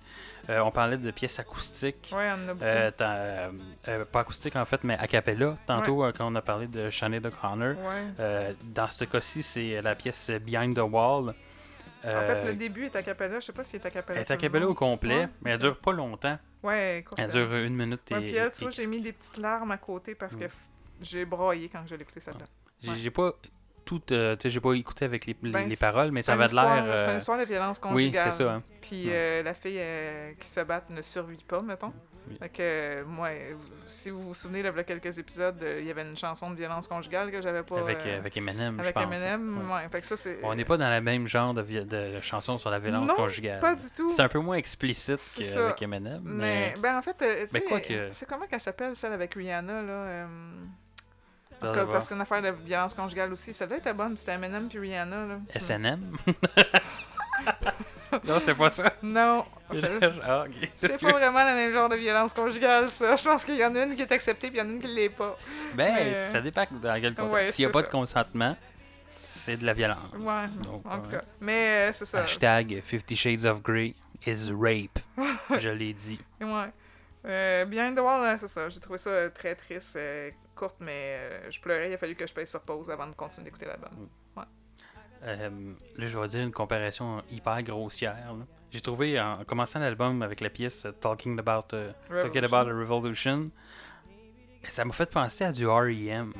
[0.50, 2.10] Euh, on parlait de pièces acoustiques.
[2.14, 2.64] Ouais, on en a beaucoup.
[2.64, 3.50] Euh, euh,
[3.88, 5.54] euh, pas acoustique en fait, mais a cappella.
[5.66, 7.74] Tantôt, euh, quand on a parlé de Sinead O'Connor,
[8.18, 11.30] euh, dans ce cas-ci, c'est la pièce Behind the Wall.
[11.30, 13.40] En Euh, fait, le début est a cappella.
[13.40, 14.20] Je sais pas s'il est a cappella.
[14.20, 16.38] elle est a cappella au complet, mais elle dure pas longtemps.
[16.62, 18.14] Ouais, courte, Elle dure une minute et.
[18.14, 20.44] Ouais, puis elle, tu et- vois, j'ai mis des petites larmes à côté parce que
[20.44, 20.50] Mm.
[21.02, 22.44] j'ai broyé quand j'ai écouté celle-là.
[22.92, 22.96] ouais.
[22.98, 23.32] j'ai pas
[23.86, 26.34] tout, euh, tu sais, j'ai pas écouté avec les, les- Ben, les paroles, mais ça
[26.34, 26.64] avait de l'air.
[26.64, 28.32] histoire- C'est euh, une histoire de violence Oui, conjugale.
[28.32, 28.54] c'est ça.
[28.54, 28.62] hein.
[28.82, 29.12] Puis Ouais.
[29.14, 31.92] euh, la fille euh, qui se fait battre ne survit pas, mettons.
[32.28, 32.36] Oui.
[32.38, 33.54] Fait que, euh, moi, euh,
[33.86, 36.16] si vous vous souvenez, là, il y a quelques épisodes, euh, il y avait une
[36.16, 37.80] chanson de violence conjugale que j'avais pas.
[37.80, 39.02] Avec, euh, avec Eminem, je pense.
[39.02, 39.58] Eminem.
[39.68, 39.74] Ouais.
[39.74, 39.88] Ouais.
[39.90, 40.38] Fait que ça, c'est.
[40.42, 43.60] On n'est pas dans le même genre de, chansons sur la violence Non, conjugale.
[43.60, 44.10] Pas du tout.
[44.10, 46.80] C'est un peu moins explicite qu'avec Eminem, Mais, mais.
[46.80, 50.26] ben en fait, euh, quoi que- c'est comment qu'elle s'appelle, celle avec Rihanna, là euh,
[51.62, 53.52] En tout parce que c'est une affaire de violence conjugale aussi.
[53.54, 55.38] Ça doit être bonne, c'était Eminem puis Rihanna, là.
[55.58, 56.16] SNM
[58.24, 58.84] Non, c'est pas ça.
[59.02, 60.44] Non, c'est- Ah,
[60.76, 63.16] c'est pas vraiment le même genre de violence conjugale, ça.
[63.16, 64.72] Je pense qu'il y en a une qui est acceptée, puis il y en a
[64.72, 65.36] une qui l'est pas.
[65.74, 67.32] Ben, Mais, euh, ça dépend dans quel contexte.
[67.34, 67.86] ouais, S'il n'y a pas ça.
[67.86, 68.56] de consentement,
[69.10, 70.12] c'est de la violence.
[70.18, 71.22] Ouais, Donc, en tout cas.
[71.40, 72.22] Mais euh, c'est ça.
[72.24, 73.94] Hashtag Fifty Shades of Grey
[74.26, 74.98] is rape.
[75.60, 76.20] Je l'ai dit.
[76.40, 76.70] Ouais.
[77.26, 78.68] Euh, the Wall, hein, c'est ça.
[78.68, 81.90] J'ai trouvé ça très triste, euh, courte, mais euh, je pleurais.
[81.90, 83.90] Il a fallu que je paye sur pause avant de continuer d'écouter l'album.
[85.24, 85.50] Euh,
[85.96, 88.34] là, je vais dire une comparaison hyper grossière.
[88.70, 91.92] J'ai trouvé, en commençant l'album avec la pièce Talking About, euh,
[92.22, 92.44] Talking.
[92.44, 93.50] About a Revolution,
[94.68, 96.32] ça m'a fait penser à du R.E.M.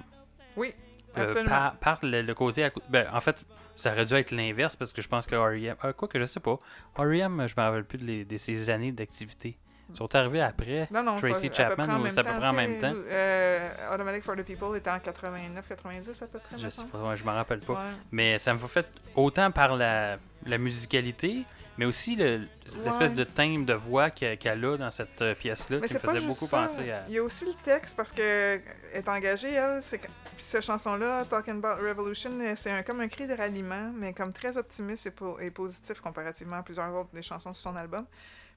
[0.56, 0.72] Oui,
[1.18, 1.50] Euh, absolument.
[1.50, 2.68] par, par le, le côté.
[2.88, 5.74] Ben, en fait, ça aurait dû être l'inverse parce que je pense que R.E.M.
[5.84, 6.58] Euh, quoi que je sais pas.
[6.96, 9.58] R.E.M., je me rappelle plus de, les- de ses années d'activité.
[9.92, 10.88] Ils sont arrivés après.
[10.90, 12.92] Non, non, Tracy ça, Chapman, ou même c'est à peu temps, près en même temps?
[12.94, 16.58] euh, Automatic for the People était en 89-90 à peu près.
[16.58, 17.72] Je sais pas, ouais, je m'en rappelle pas.
[17.74, 17.78] Ouais.
[18.12, 21.44] Mais ça me fait autant par la, la musicalité,
[21.78, 22.42] mais aussi le-
[22.84, 23.16] l'espèce Ouais.
[23.16, 26.46] de timbre de voix que- qu'elle a dans cette euh, pièce-là qui me faisait beaucoup
[26.46, 26.66] ça.
[26.68, 27.04] penser à.
[27.08, 28.60] Il y a aussi le texte parce que elle
[28.94, 29.82] est engagée, elle.
[29.82, 30.00] C'est
[30.38, 34.32] cette chanson-là, Talking About Revolution, euh, c'est un, comme un cri de ralliement, mais comme
[34.32, 38.06] très optimiste et, po- et positif comparativement à plusieurs autres des chansons sur son album.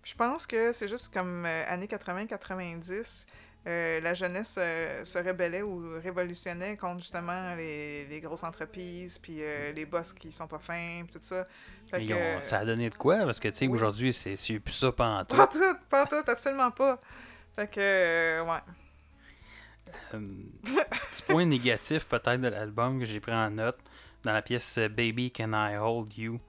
[0.04, 3.26] Je pense que c'est juste comme euh, années 80-90.
[3.66, 9.36] euh, la jeunesse euh, se rébellait ou révolutionnait contre justement les, les grosses entreprises, puis
[9.74, 11.48] les boss qui sont pas fins, puis tout ça.
[11.90, 13.20] Fait que, ont- ça a donné de quoi?
[13.24, 13.74] Parce que, tu sais, oui.
[13.74, 17.00] aujourd'hui, c'est plus ça pas Pas tout, pas tout, absolument pas.
[17.56, 18.60] Fait que, ouais.
[21.12, 23.78] petit point négatif, peut-être, de l'album que j'ai pris en note,
[24.24, 26.40] dans la pièce Baby Can I Hold You,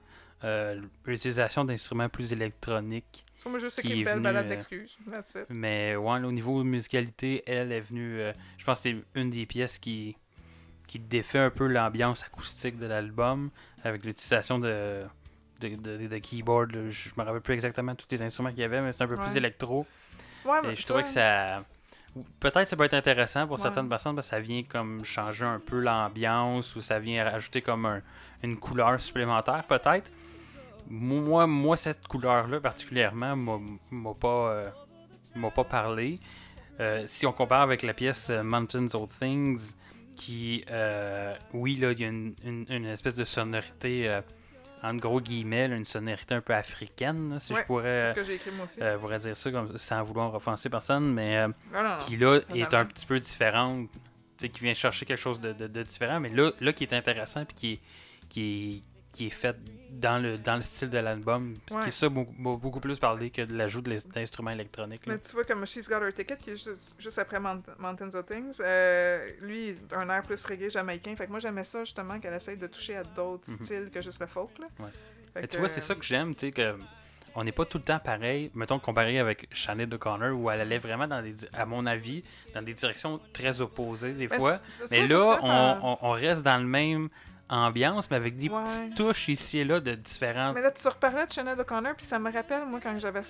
[1.05, 3.23] l'utilisation d'instruments plus électroniques.
[3.37, 4.97] Ça, moi, Qui écrit est belle balade euh, d'excuses.
[5.49, 8.19] Mais ouais, là, au niveau musicalité, elle est venue.
[8.21, 10.15] euh, je pense que c'est une des pièces qui,
[10.87, 13.49] qui défait un peu l'ambiance acoustique de l'album
[13.83, 15.03] avec l'utilisation de,
[15.59, 16.71] de, de, de keyboard.
[16.71, 16.89] là.
[16.89, 19.17] Je me rappelle plus exactement tous les instruments qu'il y avait, mais c'est un peu
[19.17, 19.85] plus électro.
[20.45, 21.63] Ouais, Et mais je trouvais que ça.
[22.39, 23.61] Peut-être ça peut être intéressant pour Ouais.
[23.63, 27.61] certaines personnes parce que ça vient comme changer un peu l'ambiance ou ça vient rajouter
[27.61, 28.01] comme un-
[28.41, 30.09] une couleur supplémentaire, peut-être.
[30.89, 34.69] Moi, moi, cette couleur-là particulièrement m'a pas, euh,
[35.35, 36.19] m'a pas parlé.
[36.79, 39.73] Euh, si on compare avec la pièce euh, Mountains of Things,
[40.15, 44.19] qui, euh, oui, là, il y a une, une- une espèce de sonorité,
[44.83, 48.13] entre gros guillemets, là, une sonorité un peu africaine, là, si Ouais, je pourrais ce
[48.13, 48.79] que j'ai écrit moi aussi.
[49.01, 51.97] pourrais dire ça comme, sans vouloir offenser personne, mais non, non, non.
[52.05, 53.89] qui là est un petit peu différente,
[54.37, 57.43] qui vient chercher quelque chose de, de- de différent, mais là, là qui est intéressant
[57.45, 57.79] puis qui est,
[58.29, 59.55] qui est, qui est fait
[59.91, 61.85] dans le, dans le style de l'album, Ouais.
[61.85, 65.05] qui ça m'a m'a beaucoup plus parlé que de l'ajout d'instruments électroniques.
[65.05, 65.13] là.
[65.13, 68.13] Mais tu vois, comme She's Got Her Ticket, qui est juste, juste après Mount- Mountains
[68.13, 71.15] of Things, euh, lui, un air plus reggae jamaïcain.
[71.15, 73.65] Fait que moi, j'aimais ça, justement, qu'elle essaye de toucher à d'autres Mhm.
[73.65, 74.67] styles que juste le folk, là.
[74.79, 74.89] Ouais.
[75.33, 76.75] Fait Mais que, tu vois, c'est ça que j'aime, tu sais, que
[77.37, 80.77] on n'est pas tout le temps pareil, mettons comparé avec Sinead O'Connor, où elle allait
[80.77, 84.59] vraiment, dans des, à mon avis, dans des directions très opposées des fois.
[84.91, 87.09] Mais là, ça, t'as- on, on- on reste dans le même
[87.49, 88.63] ambiance, mais avec des Ouais.
[88.63, 90.55] petites touches ici et là de différentes.
[90.55, 93.21] Mais là, tu reparlais de Sinead O'Connor, puis ça me rappelle, moi, quand j'avais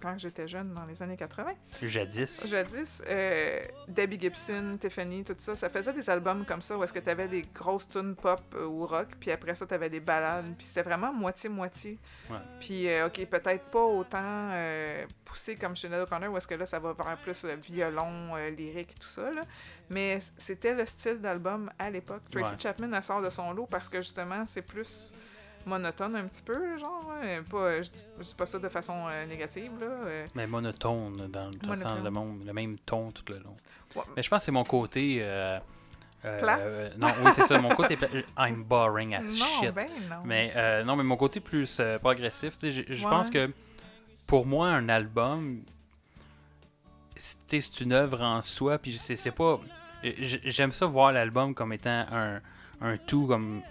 [0.00, 2.46] quand j'étais jeune, dans les années 80, Jadis.
[2.48, 6.92] jadis, euh, Debbie Gibson, Tiffany, tout ça, ça faisait des albums comme ça, où est-ce
[6.92, 9.90] que tu avais des grosses tunes pop euh, ou rock, puis après ça, tu avais
[9.90, 11.98] des ballades, puis c'était vraiment moitié-moitié.
[12.60, 14.50] Puis, euh, ok, peut-être pas autant
[15.34, 18.50] poussé comme Sinead O'Connor, où est-ce que là, ça va vers plus euh, violon, euh,
[18.50, 19.42] lyrique, tout ça, là.
[19.90, 22.22] Mais c'était le style d'album à l'époque.
[22.30, 22.58] Tracy Ouais.
[22.58, 25.12] Chapman, elle sort de son lot parce que justement, c'est plus
[25.66, 27.10] monotone un petit peu, genre.
[27.20, 27.42] hein.
[27.50, 29.86] Pas, je, dis, je dis pas ça de façon euh, négative, là.
[29.86, 30.26] euh.
[30.36, 32.04] Mais monotone dans, dans Monotone.
[32.04, 33.56] le monde, le même ton tout le long.
[33.96, 34.02] Ouais.
[34.16, 35.18] Mais je pense que c'est mon côté.
[35.22, 35.58] euh,
[36.96, 37.58] non, oui, c'est ça.
[37.58, 37.98] Mon côté.
[38.38, 39.28] I'm boring as non,
[39.60, 39.72] shit.
[39.74, 40.16] ben non.
[40.24, 43.10] Mais non, mais mon côté plus progressif, je je Ouais.
[43.10, 43.50] pense que
[44.34, 45.62] pour moi, un album,
[47.14, 49.60] c'est une œuvre en soi, puis c'est pas.
[50.02, 52.40] J'aime ça voir l'album comme étant un,
[52.80, 53.62] un tout, comme.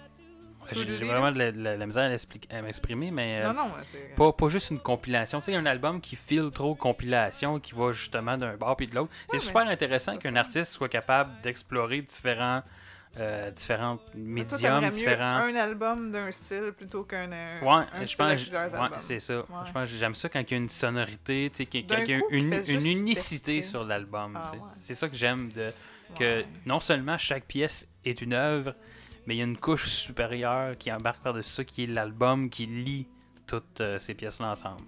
[0.71, 2.17] J'ai vraiment de la, de misère
[2.49, 3.41] à m'exprimer, mais.
[3.43, 4.15] euh, non, non, c'est...
[4.15, 5.39] pas, pas juste une compilation.
[5.41, 8.95] Tu sais, un album qui file trop compilation, qui va justement d'un bord puis de
[8.95, 9.11] l'autre.
[9.27, 12.63] C'est Ouais, super intéressant qu'un artiste soit capable d'explorer différents,
[13.19, 15.35] euh, différents Toi, médiums, mieux différents.
[15.37, 19.37] un album d'un style plutôt qu'un euh, Ouais, un je pense, ouais, c'est ça.
[19.39, 19.45] Ouais.
[19.67, 22.09] Je pense que j'aime ça quand il y a une sonorité, tu sais, a- qu'il
[22.09, 22.53] y a une,
[22.85, 23.61] unicité tester.
[23.61, 24.35] sur l'album.
[24.35, 24.59] Ah ouais.
[24.81, 25.71] C'est ça que j'aime de
[26.17, 28.73] que non seulement chaque pièce est une œuvre,
[29.25, 32.65] mais il y a une couche supérieure qui embarque par-dessus ça, qui est l'album qui
[32.67, 33.07] lie
[33.47, 34.81] toutes euh, ces pièces-là ensemble.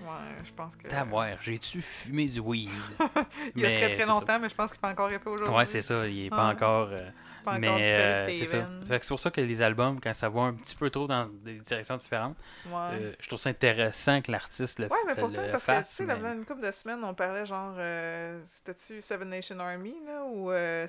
[0.00, 0.06] Ouais,
[0.42, 0.88] je pense que...
[0.88, 2.70] Taboire, j'ai-tu fumé du weed?
[3.56, 4.06] Il y a Mais très très ça.
[4.06, 5.54] longtemps, mais je pense qu'il fait encore épais aujourd'hui.
[5.54, 6.88] Ouais, c'est ça, il est pas encore.
[6.92, 7.10] euh,
[7.44, 8.68] Pas encore mais euh, c'est ça.
[8.88, 11.60] c'est pour ça que les albums, quand ça va un petit peu trop dans des
[11.60, 12.36] directions différentes,
[12.66, 12.72] Ouais.
[12.92, 15.90] euh, je trouve ça intéressant que l'artiste le, Ouais, mais pourtant, parce que, tu fasse.
[15.92, 19.94] sais, mais- là, une couple de semaines, on parlait genre, euh, c'était-tu Seven Nation Army,
[20.06, 20.50] là, ou...
[20.50, 20.86] euh,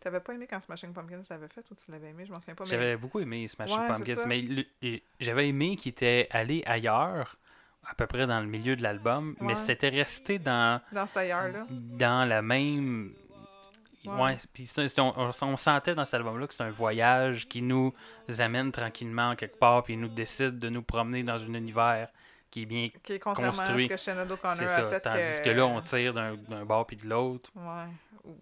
[0.00, 2.54] T'avais pas aimé quand Smashing Pumpkins l'avait fait, ou tu l'avais aimé, je m'en souviens
[2.54, 2.70] pas, mais...
[2.70, 7.36] J'avais beaucoup aimé Smashing Ouais, Pumpkins, mais j'avais aimé qu'il était allé ailleurs,
[7.84, 11.66] à peu près dans le milieu de l'album, mais c'était resté dans, Dans cet ailleurs-là.
[11.70, 13.14] dans la même.
[14.04, 14.36] Ouais.
[14.52, 17.92] Puis on, on- sentait dans cet album-là que c'est un voyage qui nous
[18.38, 22.08] amène tranquillement quelque part, puis nous décide de nous promener dans un univers
[22.50, 22.88] qui est bien.
[23.02, 23.84] Qui est contrairement construit.
[23.84, 23.94] à ce que
[24.64, 24.88] a ça.
[24.88, 25.00] fait.
[25.00, 25.44] Tandis que...
[25.44, 27.50] que là, on tire d'un d'un bord puis de l'autre.
[27.54, 27.88] Ouais.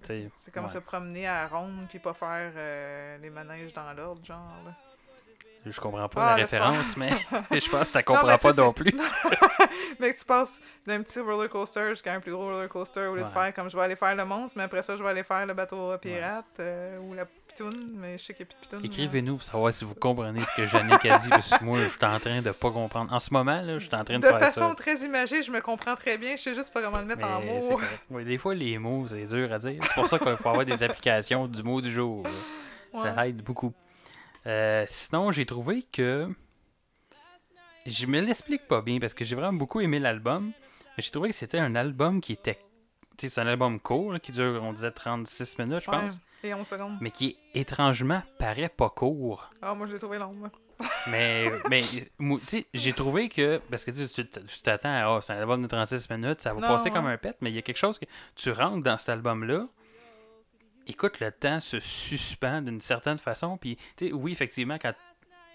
[0.02, 0.70] C'est comme ouais.
[0.70, 4.52] se promener à ronde puis pas faire euh, les manèges dans l'ordre, genre.
[4.64, 4.74] là.
[5.66, 8.72] Je comprends pas Ah, la référence, mais je pense que tu Non, comprends pas non
[8.72, 8.92] plus.
[10.00, 13.14] Mais que tu passes d'un petit roller coaster jusqu'à un plus gros roller coaster au
[13.14, 15.10] lieu de faire comme je vais aller faire le monstre, mais après ça, je vais
[15.10, 18.54] aller faire le bateau pirate euh, ou la pitoune, mais je sais qu'il n'y a
[18.54, 18.84] plus de pitoune.
[18.86, 21.88] Écrivez-nous pour savoir si vous comprenez ce que Yannick a dit, parce que moi, je
[21.88, 23.12] suis en train de pas comprendre.
[23.12, 24.74] En ce moment, là, je suis en train de, De faire façon ça.
[24.74, 27.40] très imagée, je me comprends très bien, je sais juste pas comment le mettre en
[27.40, 27.80] Mais mots.
[28.10, 29.80] Ouais, des fois, les mots, c'est dur à dire.
[29.82, 32.24] C'est pour ça qu'il faut avoir des applications du mot du jour.
[32.94, 33.72] Ça aide beaucoup.
[34.46, 36.28] Euh, sinon, j'ai trouvé que.
[37.86, 40.52] Je me l'explique pas bien parce que j'ai vraiment beaucoup aimé l'album.
[40.96, 42.58] Mais j'ai trouvé que c'était un album qui était.
[43.16, 45.98] Tu sais, c'est un album court là, qui dure, on disait 36 minutes, je Ouais,
[46.00, 46.18] pense.
[46.42, 46.96] Et 11 secondes.
[47.00, 49.50] Mais qui étrangement paraît pas court.
[49.60, 50.32] Ah, moi je l'ai trouvé long.
[50.32, 50.50] moi.
[51.08, 51.82] Mais, mais
[52.18, 53.60] moi, tu sais, j'ai trouvé que.
[53.70, 55.10] Parce que tu t'attends à.
[55.14, 56.90] Oh, c'est un album de 36 minutes, ça va Non, passer ouais.
[56.90, 58.06] comme un pet, mais il y a quelque chose que.
[58.34, 59.66] Tu rentres dans cet album-là.
[60.90, 63.56] Écoute, le temps se suspend d'une certaine façon.
[63.56, 64.92] Puis, tu sais, oui, effectivement, quand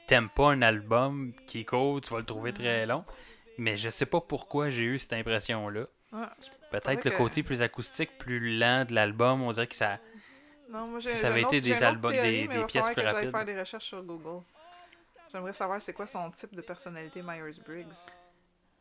[0.07, 3.03] t'aimes pas un album qui est court, tu vas le trouver très long.
[3.57, 5.85] Mais je sais pas pourquoi j'ai eu cette impression-là.
[6.13, 6.25] Ouais,
[6.71, 9.41] Peut-être le que- côté plus acoustique, plus lent de l'album.
[9.41, 9.99] On dirait que ça.
[10.69, 13.01] Non, moi j'ai Si ça avait été des albums- théorie, des- des pièces plus que
[13.01, 13.31] rapides.
[13.31, 14.43] faire des recherches sur Google.
[15.31, 17.93] J'aimerais savoir c'est quoi son type de personnalité Myers-Briggs.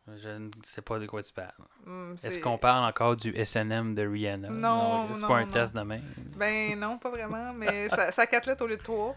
[0.07, 1.50] Je ne sais pas de quoi tu parles.
[1.86, 4.50] Hmm, Est-ce qu'on parle encore du SNM de Rihanna?
[4.50, 5.50] Non, c'est pas un non.
[5.52, 6.02] test de même.
[6.36, 9.14] Ben non, pas vraiment, mais ça, ça quatre lettres au lieu de trois.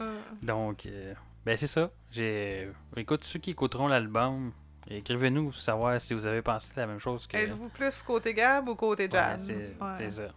[0.00, 1.12] Euh, Donc, euh,
[1.44, 1.90] ben c'est ça.
[2.10, 2.70] J'ai...
[2.96, 4.52] Écoute, ceux qui écouteront l'album,
[4.88, 7.36] écrivez-nous pour savoir si vous avez pensé la même chose que.
[7.36, 9.38] Êtes-vous plus côté Gab ou côté Ouais, Jab?
[9.40, 9.94] c'est, Ouais.
[9.98, 10.28] c'est ça.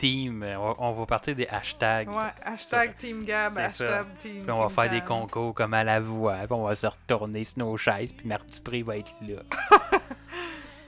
[0.00, 2.08] Team, euh, on va, on va partir des hashtags.
[2.08, 3.64] Ouais, hashtag Team Gab, ça.
[3.66, 6.64] hashtag Team Puis on va Team faire des concours comme à la voix, puis on
[6.64, 9.42] va se retourner sur nos chaises, puis Marc Dupré va être là.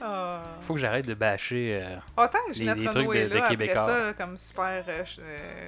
[0.05, 0.41] Ah.
[0.67, 1.79] Faut que j'arrête de bâcher.
[1.81, 1.95] Euh...
[2.21, 3.87] Autant que Les- Ginette les trucs de- de là après Québécois.
[3.87, 5.03] ça, là, comme super euh,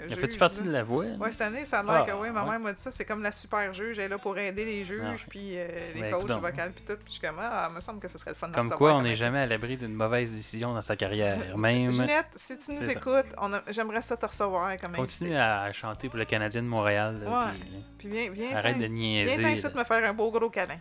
[0.10, 0.66] Fais-tu juge, partie là.
[0.66, 1.06] de la voix?
[1.06, 2.50] Ouais, cette année, ça a l'air Ah, que oui, ma ouais.
[2.52, 4.84] mère m'a dit ça, c'est comme la super juge, elle est là pour aider les
[4.84, 6.40] juges, Ah, puis euh, les Ben, coachs coudonc.
[6.40, 8.50] vocales, puis tout, puis je suis comme, ah, me semble que ce serait le fun
[8.50, 11.38] de Comme quoi, on n'est jamais à l'abri d'une mauvaise décision dans sa carrière.
[11.58, 11.92] Même.
[11.92, 15.40] Ginette, si tu nous écoutes, a- j'aimerais ça te recevoir comme Continue invité.
[15.42, 17.22] à chanter pour le Canadien de Montréal.
[17.24, 17.52] là, Ouais.
[17.60, 19.38] puis, Puis viens, viens, arrête de viens, niaiser.
[19.38, 19.70] viens ici là.
[19.70, 20.78] te me faire un beau gros câlin.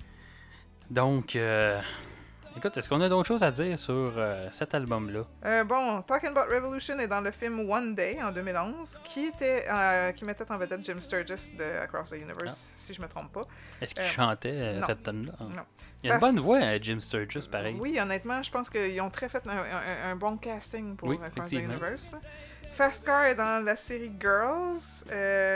[0.90, 1.80] Donc, euh,
[2.56, 5.22] écoute, est-ce qu'on a d'autres choses à dire sur euh, cet album-là?
[5.44, 9.64] Euh, bon, Talking About Revolution est dans le film One Day en 2011, qui était
[9.70, 13.32] euh, qui mettait en vedette Jim Sturgis de Across the Universe, si je me trompe
[13.32, 13.46] pas.
[13.80, 15.32] Est-ce qu'il chantait cette tonne-là?
[15.40, 15.62] Non.
[16.02, 17.76] Il a une bonne voix, euh, Jim Sturgis, pareil.
[17.80, 21.18] Oui, honnêtement, je pense qu'ils ont très fait un, un- un bon casting pour Oui,
[21.24, 21.52] Across the.
[21.54, 22.12] Universe.
[22.76, 24.80] Fast Car est dans la série Girls,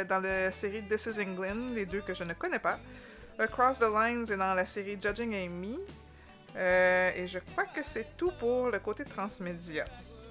[0.08, 2.78] dans la série This is England, les deux que je ne connais pas.
[3.38, 5.78] Across the Lines est dans la série Judging Amy.
[6.58, 9.84] Euh, et je crois que c'est tout pour le côté transmédia.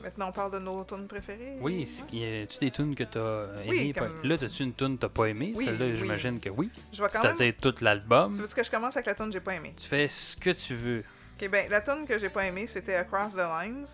[0.04, 1.58] Maintenant, on parle de nos tunes préférées.
[1.60, 3.68] Oui, y a-tu des tunes que t'as aimées?
[3.68, 5.54] Oui, Pas- comme- Là, t'as-tu une tune que t'as pas aimée?
[5.56, 5.98] Oui, Celle-là, oui.
[5.98, 6.70] j'imagine que oui.
[6.94, 7.36] Je vais quand même.
[7.36, 8.34] C'est-à-dire tout l'album.
[8.34, 9.74] Tu veux que je commence avec la tune que j'ai pas aimée?
[9.76, 11.04] Tu fais ce que tu veux.
[11.42, 13.88] Ok, ben, la tune que j'ai pas aimée, c'était Across the Lines.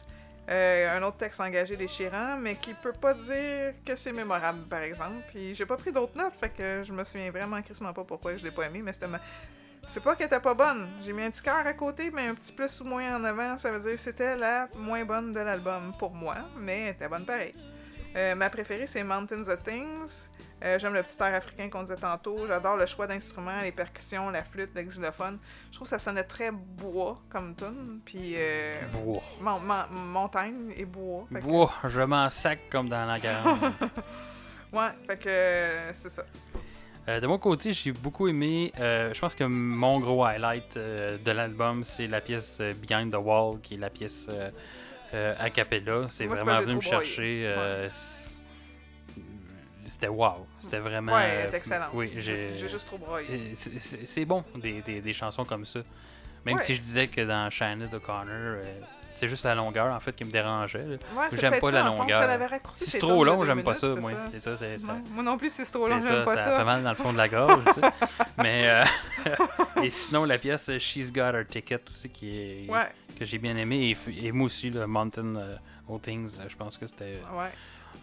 [0.49, 4.81] Euh, un autre texte engagé déchirant, mais qui peut pas dire que c'est mémorable, par
[4.81, 5.23] exemple.
[5.29, 8.36] Puis j'ai pas pris d'autres notes, fait que je me souviens vraiment crissement pas pourquoi
[8.36, 9.21] je l'ai pas aimée, mais c'était ma...
[9.88, 10.88] C'est pas qu'elle était pas bonne.
[11.03, 13.57] J'ai mis un petit cœur à côté, mais un petit plus ou moins en avant,
[13.59, 17.07] ça veut dire que c'était la moins bonne de l'album pour moi, mais elle était
[17.07, 17.53] bonne pareil.
[18.15, 20.29] Euh, ma préférée, c'est Mountains of Things.
[20.63, 22.47] Euh, J'aime le petit air africain qu'on disait tantôt.
[22.47, 25.38] J'adore le choix d'instruments, les percussions, la flûte, le xylophone.
[25.71, 27.99] Je trouve que ça sonnait très bois comme tune.
[28.05, 29.21] Puis euh, Bois.
[29.41, 31.25] mon- mon- montagne et bois.
[31.29, 33.59] Que- Bois, je m'en sac comme dans la garage.
[34.71, 36.23] ouais, fait que c'est ça.
[37.10, 38.72] Euh, de mon côté, j'ai beaucoup aimé.
[38.80, 43.18] euh, je pense que mon gros highlight euh, de l'album, c'est la pièce Behind the
[43.18, 44.28] Wall, qui est la pièce
[45.14, 46.08] a cappella.
[46.10, 47.49] C'est vraiment venu me chercher.
[49.89, 50.47] C'était wow.
[50.60, 51.14] C'était vraiment.
[51.14, 51.89] Ouais, elle est excellente.
[51.93, 52.58] Oui, j'ai.
[52.58, 53.54] Juste trop broyé.
[53.56, 55.80] c'est- bon, des, des, des chansons comme ça.
[56.45, 56.62] Même Ouais.
[56.64, 58.64] si je disais que dans Shannon O'Connor, euh,
[59.14, 60.84] c'est juste la longueur en fait qui me dérangeait.
[60.84, 62.22] Ouais, j'aime pas ça, la fond, longueur.
[62.22, 64.11] ça l'avait raccourci Si c'est ces trop long, j'aime pas ça, moi.
[64.38, 64.51] Ça.
[64.86, 66.57] Non, moi non plus, si c'est trop long, j'aime ça, pas ça, ça.
[66.57, 67.82] fait mal dans le fond de la gorge, tu sais.
[68.38, 68.84] Mais euh,
[69.84, 73.38] et sinon la pièce euh, She's Got Her Ticket aussi qui est Ouais, que j'ai
[73.38, 75.36] bien aimé et, moi aussi le Mountain
[75.89, 77.22] All Things, euh, je pense que c'était.
[77.34, 77.49] ouais.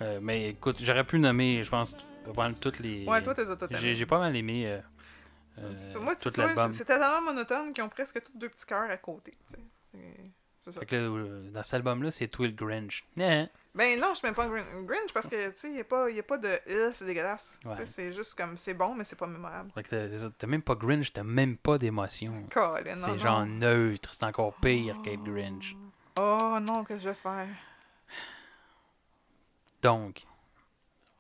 [0.03, 1.97] euh, mais écoute, j'aurais pu nommer, je pense,
[2.27, 3.07] vraiment toutes les.
[3.07, 4.81] Ouais, toi, t'es J'ai pas mal aimé euh,
[5.59, 9.37] euh, Moi, c'était tellement monotone qu'ils ont presque tous deux petits cœurs à côté.
[9.47, 10.31] tu sais.
[10.73, 10.81] C'est- C'est ça.
[10.81, 13.05] Fait que là, euh, dans cet album-là, c'est Twill Grinch.
[13.17, 13.47] Nah.
[13.75, 16.11] Ben non, je mets pas Grin- Grinch parce que, tu sais, il n'y a, pas-
[16.11, 17.59] y a pas de euh, c'est dégueulasse.
[17.65, 17.87] Ouais.
[17.87, 19.71] C'est juste comme, c'est bon, mais c'est pas mémorable.
[19.73, 22.47] Fait que t'as- même pas Grinch, t'as même pas d'émotion.
[22.97, 25.77] C'est genre neutre, c'est encore pire qu'être Grinch.
[26.19, 27.47] Oh non, qu'est-ce que je vais faire?
[29.83, 30.23] Donc,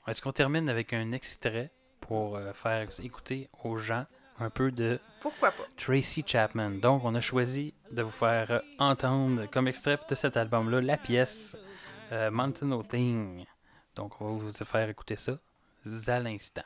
[0.07, 1.71] est-ce qu'on termine avec un extrait
[2.01, 4.07] pour euh, faire écouter aux gens
[4.41, 5.65] un peu de Pourquoi pas?
[5.77, 6.71] Tracy Chapman.
[6.71, 11.57] Donc, on a choisi de vous faire entendre comme extrait de cet album-là la pièce
[12.13, 13.45] euh, Mountain of Thing.
[13.95, 15.39] Donc, on va vous faire écouter ça
[16.07, 16.63] à l'instant.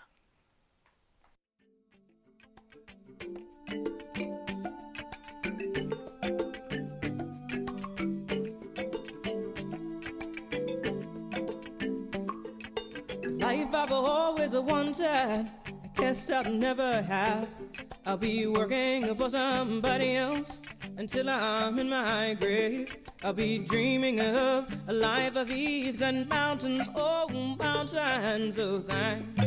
[13.39, 15.05] Life I've always wanted.
[15.07, 17.64] I guess I'll never have.
[18.07, 20.61] I'll be working for somebody else
[20.98, 22.94] until I'm in my grave.
[23.22, 27.28] I'll be dreaming of a life of ease and mountains, oh,
[27.59, 29.40] mountains of thanks.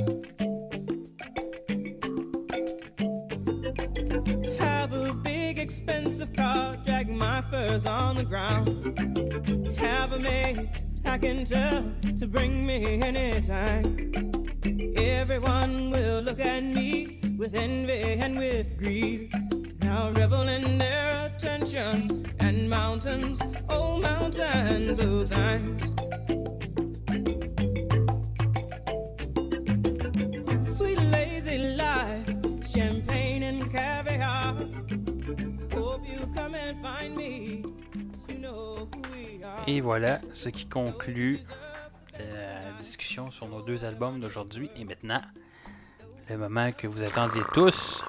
[4.59, 9.77] Have a big expensive car, drag my furs on the ground.
[9.77, 10.67] Have a maid
[11.05, 11.83] I can tell
[12.17, 14.33] to bring me anything.
[14.97, 19.31] Everyone will look at me with envy and with greed.
[19.81, 25.93] Now revel in their attention and mountains, oh mountains of thanks.
[30.77, 32.25] Sweet lazy life,
[32.73, 34.55] champagne and caviar.
[39.69, 41.41] Et voilà ce qui conclut
[42.17, 44.69] la discussion sur nos deux albums d'aujourd'hui.
[44.77, 45.19] Et maintenant,
[46.29, 48.03] le moment que vous attendiez tous.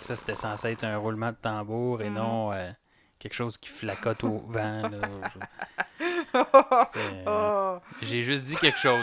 [0.00, 2.70] Ça, c'était censé être un roulement de tambour et non euh,
[3.18, 4.82] quelque chose qui flacote au vent.
[6.92, 7.78] C'est- Oh.
[8.02, 8.98] J'ai juste dit quelque chose.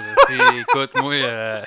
[0.57, 1.63] Écoute, moi, euh,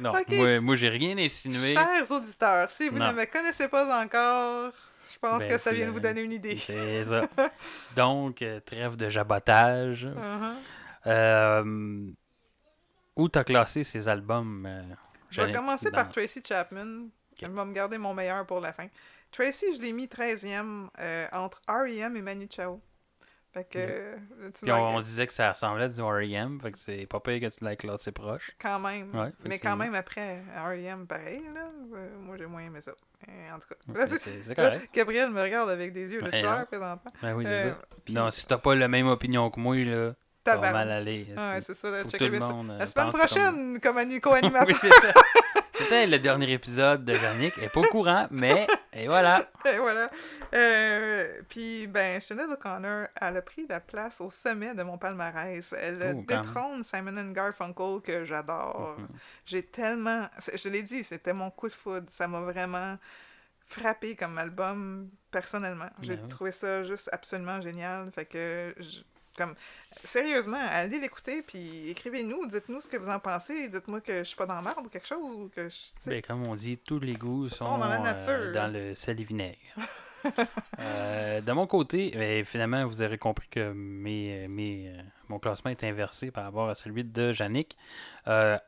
[0.00, 1.74] non, moi, moi j'ai rien insinué.
[1.74, 3.08] Chers auditeurs, si vous Non.
[3.12, 4.72] ne me connaissez pas encore,
[5.12, 6.58] je pense Ben, que ça vient de vous donner une idée.
[6.58, 7.22] C'est ça.
[7.96, 10.06] Donc, euh, trêve de jabotage.
[10.06, 10.54] Mhm.
[11.06, 12.10] Euh,
[13.16, 14.66] où t'as classé ces albums?
[14.66, 14.82] euh,
[15.34, 17.08] Je vais commencer par Tracy Chapman.
[17.40, 18.86] Je vais me garder mon meilleur pour la fin.
[19.32, 22.16] Tracy, je l'ai mis 13e euh, entre R.E.M.
[22.16, 22.80] et Manu Chao.
[23.52, 24.16] Fait que, euh,
[24.52, 27.40] tu Puis on, disait que ça ressemblait à du R.E.M., fait que c'est pas pire
[27.40, 28.50] que tu l'aies classé proche.
[28.60, 29.14] quand même.
[29.14, 32.92] Ouais, mais quand même, après R.E.M., pareil, là, euh, moi j'ai moins aimé ça.
[33.52, 34.88] En tout cas, C'est- correct.
[34.92, 36.64] Gabriel me regarde avec des yeux de sueur non.
[36.66, 37.12] présentement.
[37.22, 37.72] Ben oui, Euh,
[38.10, 40.14] Non, si t'as pas la même opinion que moi, là,
[40.44, 40.72] Tabarnak.
[40.72, 41.26] mal aller.
[41.36, 42.48] Ouais, c'est ça, Faut checker tout le ça.
[42.48, 44.78] monde, euh, La semaine prochaine, comme oui, co-animateur.
[44.80, 45.12] c'est ça.
[45.76, 47.54] C'était le dernier épisode de Jannick.
[47.58, 49.44] Elle est pas au courant, mais et voilà.
[49.64, 50.08] Et voilà.
[50.54, 55.74] Euh, puis, ben, Sinead O'Connor, elle a pris la place au sommet de mon palmarès.
[55.76, 56.24] Elle même.
[56.26, 58.94] détrône Simon and Garfunkel, que j'adore.
[58.98, 59.08] Mhm.
[59.46, 60.28] J'ai tellement...
[60.54, 62.06] Je l'ai dit, c'était mon coup de foudre.
[62.08, 62.96] Ça m'a vraiment
[63.66, 65.90] frappé comme album, personnellement.
[66.02, 66.28] J'ai Ben oui.
[66.28, 68.10] trouvé ça juste absolument génial.
[68.12, 68.74] Fait que...
[68.78, 69.00] je-
[69.36, 69.54] Comme,
[70.04, 74.36] sérieusement, allez l'écouter, puis écrivez-nous, dites-nous ce que vous en pensez, dites-moi que je suis
[74.36, 75.76] pas dans la merde ou quelque chose, ou que je,
[76.06, 78.52] Ben, comme on dit, tous les goûts sont, sont dans la euh, nature.
[78.54, 79.58] dans le sel et vinaigre.
[80.80, 85.70] Euh, de mon côté, ben, finalement, vous aurez compris que mes, mes, euh, mon classement
[85.70, 87.76] est inversé par rapport à celui de Yannick.
[88.26, 88.58] Euh,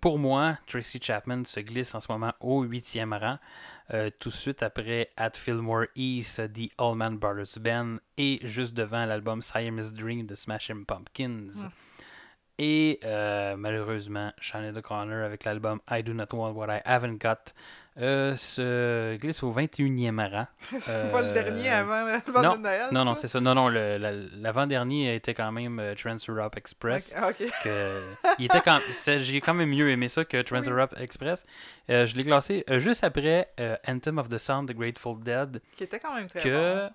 [0.00, 3.38] pour moi, Tracy Chapman se glisse en ce moment au huitième rang,
[3.92, 9.04] euh, tout de suite après At Fillmore East, The Allman Brothers Band, et juste devant
[9.06, 11.68] l'album Siamese Dream de Smashing Pumpkins.
[12.62, 17.54] Et euh, malheureusement, Shannon O'Connor avec l'album I Do Not Want What I Haven't Got
[17.98, 20.46] euh, se glisse au 21e rang.
[20.80, 22.88] c'est pas le Euh, dernier avant l'album non, de Noël.
[22.92, 23.40] Non, non, c'est ça.
[23.40, 27.14] Non, non, l'avant-dernier était quand même euh, Trans-Europe Express.
[27.16, 27.50] Ok, ok.
[27.64, 28.02] que-
[28.38, 31.46] il était quand c'est- J'ai quand même mieux aimé ça que Trans-Europe Express.
[31.88, 33.48] Euh, je l'ai classé juste après
[33.88, 35.62] Anthem of the Sound de Grateful Dead.
[35.76, 36.90] Qui était quand même très Que bon.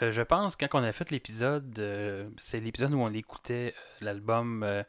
[0.00, 4.04] Euh, je pense, quand on a fait l'épisode, euh, c'est l'épisode où on écoutait euh,
[4.04, 4.82] l'album euh,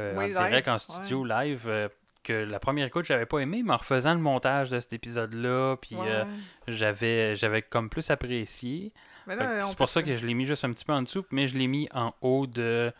[0.00, 1.88] Oui, en direct, live, en studio, live.
[2.22, 5.76] que la première écoute, j'avais pas aimé, mais en refaisant le montage de cet épisode-là,
[5.76, 6.24] puis Ouais.
[6.68, 8.92] j'avais j'avais comme plus apprécié.
[9.26, 11.56] C'est pour ça que je l'ai mis juste un petit peu en dessous, mais je
[11.56, 12.92] l'ai mis en haut de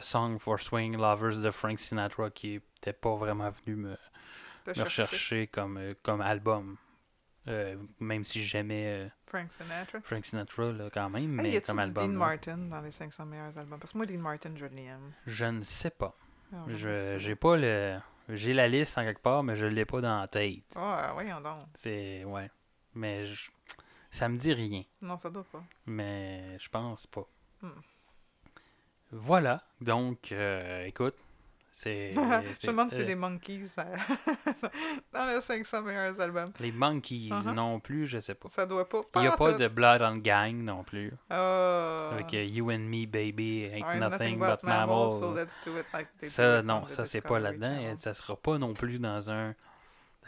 [0.00, 3.88] Song for Swing Lovers de Frank Sinatra, qui était pas vraiment venu me,
[4.66, 6.76] me chercher rechercher comme, comme album.
[7.46, 10.00] Euh, même si j'aimais euh, Frank Sinatra.
[10.00, 13.26] Frank Sinatra là, quand même, Hey, mais y comme album, Dean Martin dans les 500
[13.26, 13.78] meilleurs albums?
[13.78, 15.12] Parce que moi, Dean Martin, je l'aime.
[15.26, 16.16] je ne sais pas.
[16.54, 17.98] Ah, Je j'ai pas le
[18.30, 20.62] j'ai la liste en quelque part, mais je l'ai pas dans la tête.
[20.76, 21.66] Ah, voyons donc.
[21.74, 22.50] C'est ouais,
[22.94, 23.50] mais je-
[24.10, 24.82] ça me dit rien.
[25.02, 25.62] Non, ça doit pas.
[25.84, 27.26] mais je pense pas.
[27.60, 27.68] Hmm.
[29.12, 31.14] Voilà, donc euh, écoute.
[31.84, 33.66] je me demande si c'est des Monkeys
[35.12, 36.52] dans les 500 meilleurs albums.
[36.60, 37.52] Les Monkeys Uh-huh.
[37.52, 38.48] non plus, je sais pas.
[38.48, 39.02] Ça doit pas.
[39.16, 41.12] Il n'y a pas de Blood on Gang non plus.
[41.30, 42.10] Ah.
[42.12, 45.18] Avec euh, You and Me Baby Ain't Nothing But Mammals.
[45.18, 47.96] so let's do it like ça, non, ça c'est pas là-dedans.
[47.98, 49.54] Ça sera pas non plus dans un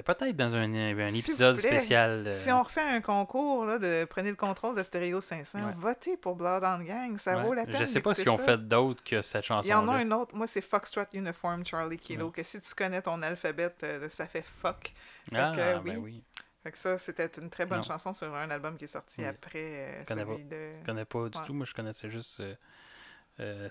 [0.04, 2.26] Peut-être dans un, un épisode spécial.
[2.26, 5.72] euh, Si on refait un concours là, de prenez le contrôle de Stéréo 500, Ouais.
[5.76, 7.42] votez pour Bloodhound Gang, ça ouais.
[7.42, 7.76] vaut la peine.
[7.76, 9.66] Je sais pas si on fait d'autres que cette chanson.
[9.66, 12.32] Il y en a un autre, moi c'est Foxtrot Uniform Charlie Kilo, Ouais.
[12.32, 14.92] que si tu connais ton alphabet, euh, ça fait fuck.
[15.34, 15.96] Ah, Fait que, ben oui.
[15.96, 16.24] oui.
[16.62, 17.82] Fait que ça, c'était une très bonne Non.
[17.84, 19.24] chanson sur un album qui est sorti Oui.
[19.26, 20.72] après euh, Je connais celui de...
[20.80, 21.54] Je connais pas du tout.
[21.54, 22.54] Moi, je connaissais juste euh,
[23.40, 23.68] euh,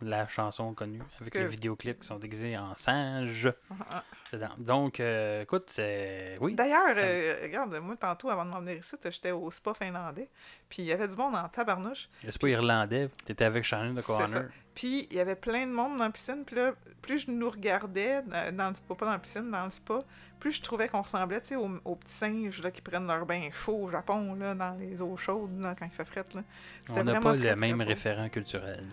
[0.00, 3.50] la chanson connue avec Que- les vidéoclips qui sont déguisés en singe
[3.90, 4.50] Ah, dedans.
[4.58, 6.36] Donc, euh, écoute, c'est.
[6.40, 6.54] Oui.
[6.54, 10.28] D'ailleurs, euh, regarde, moi tantôt avant de m'en venir ici, j'étais au spa finlandais,
[10.68, 13.08] puis il y avait du monde en tabarnouche, C'est pas irlandais.
[13.24, 14.00] T'étais avec Shannon de.
[14.02, 14.48] Corner.
[14.74, 16.72] puis il y avait plein de monde dans la piscine, puis là,
[17.02, 18.22] plus je nous regardais,
[18.52, 20.02] dans, le spa, pas dans la piscine, dans le spa,
[20.38, 23.26] plus je trouvais qu'on ressemblait, tu sais, aux, aux petits singes là, qui prennent leur
[23.26, 26.42] bain chaud au Japon, là, dans les eaux chaudes, là, quand il fait fret, là.
[26.90, 27.88] On n'a pas très, le même très beau.
[27.88, 28.84] référent culturel.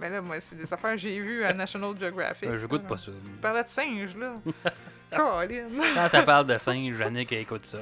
[0.00, 2.48] Mais là, moi, c'est des affaires que j'ai vues à National Geographic.
[2.48, 2.88] Euh, je goûte là.
[2.88, 3.10] pas ça.
[3.12, 4.34] Je parlais de singes, là.
[5.16, 5.68] Colin.
[5.94, 7.78] Quand ça parle de singe, Yannick écoute ça.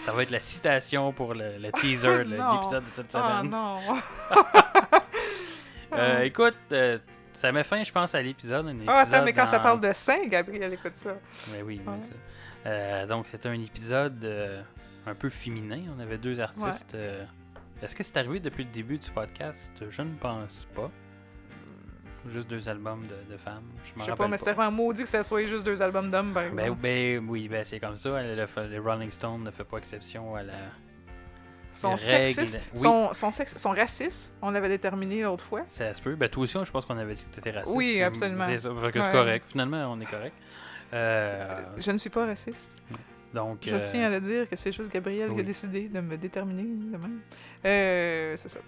[0.00, 3.50] Ça va être la citation pour le, le teaser l'épisode de cette Ah semaine.
[3.52, 3.78] non.
[5.94, 6.96] Euh, écoute, euh,
[7.34, 8.74] ça met fin, je pense, à l'épisode.
[8.86, 11.16] Ah, attends, mais quand ça parle de seins, Gabriel écoute ça.
[11.52, 11.98] Mais oui, mais Ouais.
[12.64, 14.24] ça- donc c'était un épisode
[15.06, 15.80] un peu féminin.
[15.94, 16.96] On avait deux artistes.
[17.82, 19.72] Est-ce que c'est arrivé depuis le début du podcast?
[19.90, 20.90] Je ne pense pas.
[22.30, 23.64] Juste deux albums de, de femmes.
[23.94, 26.50] Je me sais pas, mais vraiment maudit que ça soit juste deux albums d'hommes, Ben,
[26.52, 26.80] exemple.
[26.80, 28.22] ben oui, ben c'est comme ça.
[28.22, 30.52] Le, le- Rolling Stone ne fait pas exception à la.
[31.84, 32.80] Règles, sexistes, oui.
[32.80, 35.62] sont, sont, sex- sont racistes, on l'avait déterminé l'autre fois.
[35.68, 36.14] Ça se peut.
[36.14, 37.74] Ben toi aussi, je pense qu'on avait dit que t'étais raciste.
[37.74, 38.44] Oui, absolument.
[38.46, 38.92] C'est Ouais.
[39.10, 39.46] correct.
[39.48, 40.34] Finalement, on est correct.
[40.92, 42.76] Euh, Je ne suis pas raciste.
[43.32, 43.60] donc.
[43.66, 46.16] Je euh, tiens à le dire que c'est juste Gabriel qui a décidé de me
[46.18, 47.20] déterminer de même.
[47.64, 48.60] Euh, c'est ça.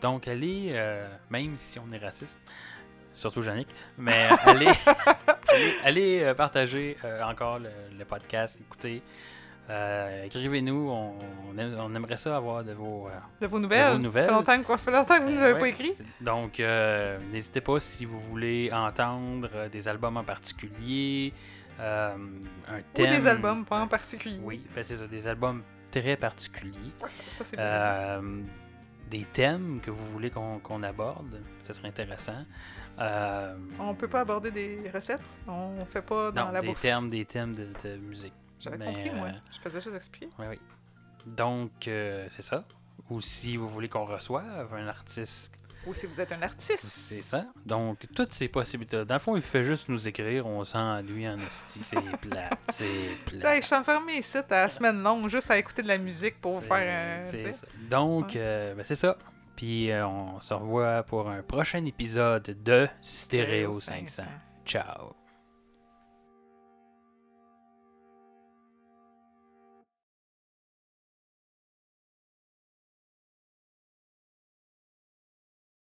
[0.00, 2.40] Donc, allez, euh, même si on est raciste,
[3.20, 3.68] surtout Yannick,
[3.98, 4.66] mais euh, allez,
[5.48, 7.68] allez, allez, euh, partager euh, encore le,
[7.98, 9.02] le podcast, écoutez,
[9.68, 11.14] euh, écrivez-nous, on,
[11.48, 13.06] on aime- on aimerait ça avoir de vos...
[13.08, 13.10] euh,
[13.40, 13.92] De vos nouvelles.
[13.92, 14.28] vos nouvelles.
[14.28, 15.60] Ça fait longtemps, quoi, fait longtemps que vous ne nous avez ouais.
[15.60, 15.94] pas écrit.
[16.20, 16.58] Donc,
[17.30, 21.32] n'hésitez pas si vous voulez entendre des albums en particulier,
[21.78, 23.08] un Ou thème...
[23.10, 24.40] des albums, pas en particulier.
[24.42, 25.62] Oui, ben, c'est ça, des albums
[25.92, 26.92] très particuliers.
[27.30, 27.56] Ça, c'est
[29.10, 32.44] des thèmes que vous voulez qu'on qu'on aborde, ce serait intéressant.
[33.00, 35.20] Euh, On peut pas aborder des recettes?
[35.48, 36.80] On fait pas dans non, la des bouffe.
[36.82, 38.34] termes, des thèmes de, de musique.
[38.58, 39.28] J'avais compris, moi.
[39.28, 40.28] euh, Je faisais juste expliquer.
[40.38, 40.58] Oui, oui.
[41.26, 42.64] Donc, euh, c'est ça.
[43.08, 45.50] Ou si vous voulez qu'on reçoive un artiste,
[45.86, 46.84] Ou si vous êtes un artiste.
[46.84, 47.46] c'est ça.
[47.64, 49.02] Donc, toutes ces possibilités.
[49.06, 52.58] Dans le fond, il fait juste nous écrire, on sent lui en esti, c'est plate,
[52.68, 52.84] c'est
[53.24, 53.44] plate.
[53.46, 56.38] Hey, je suis enfermé ici à la semaine longue juste à écouter de la musique
[56.40, 57.52] pour faire un.
[57.52, 57.66] ça.
[57.88, 58.32] Donc, Ouais.
[58.36, 59.16] euh, ben, c'est ça.
[59.60, 64.22] Puis, euh, on se revoit pour un prochain épisode de Stéréo 500.
[64.64, 65.19] Ciao.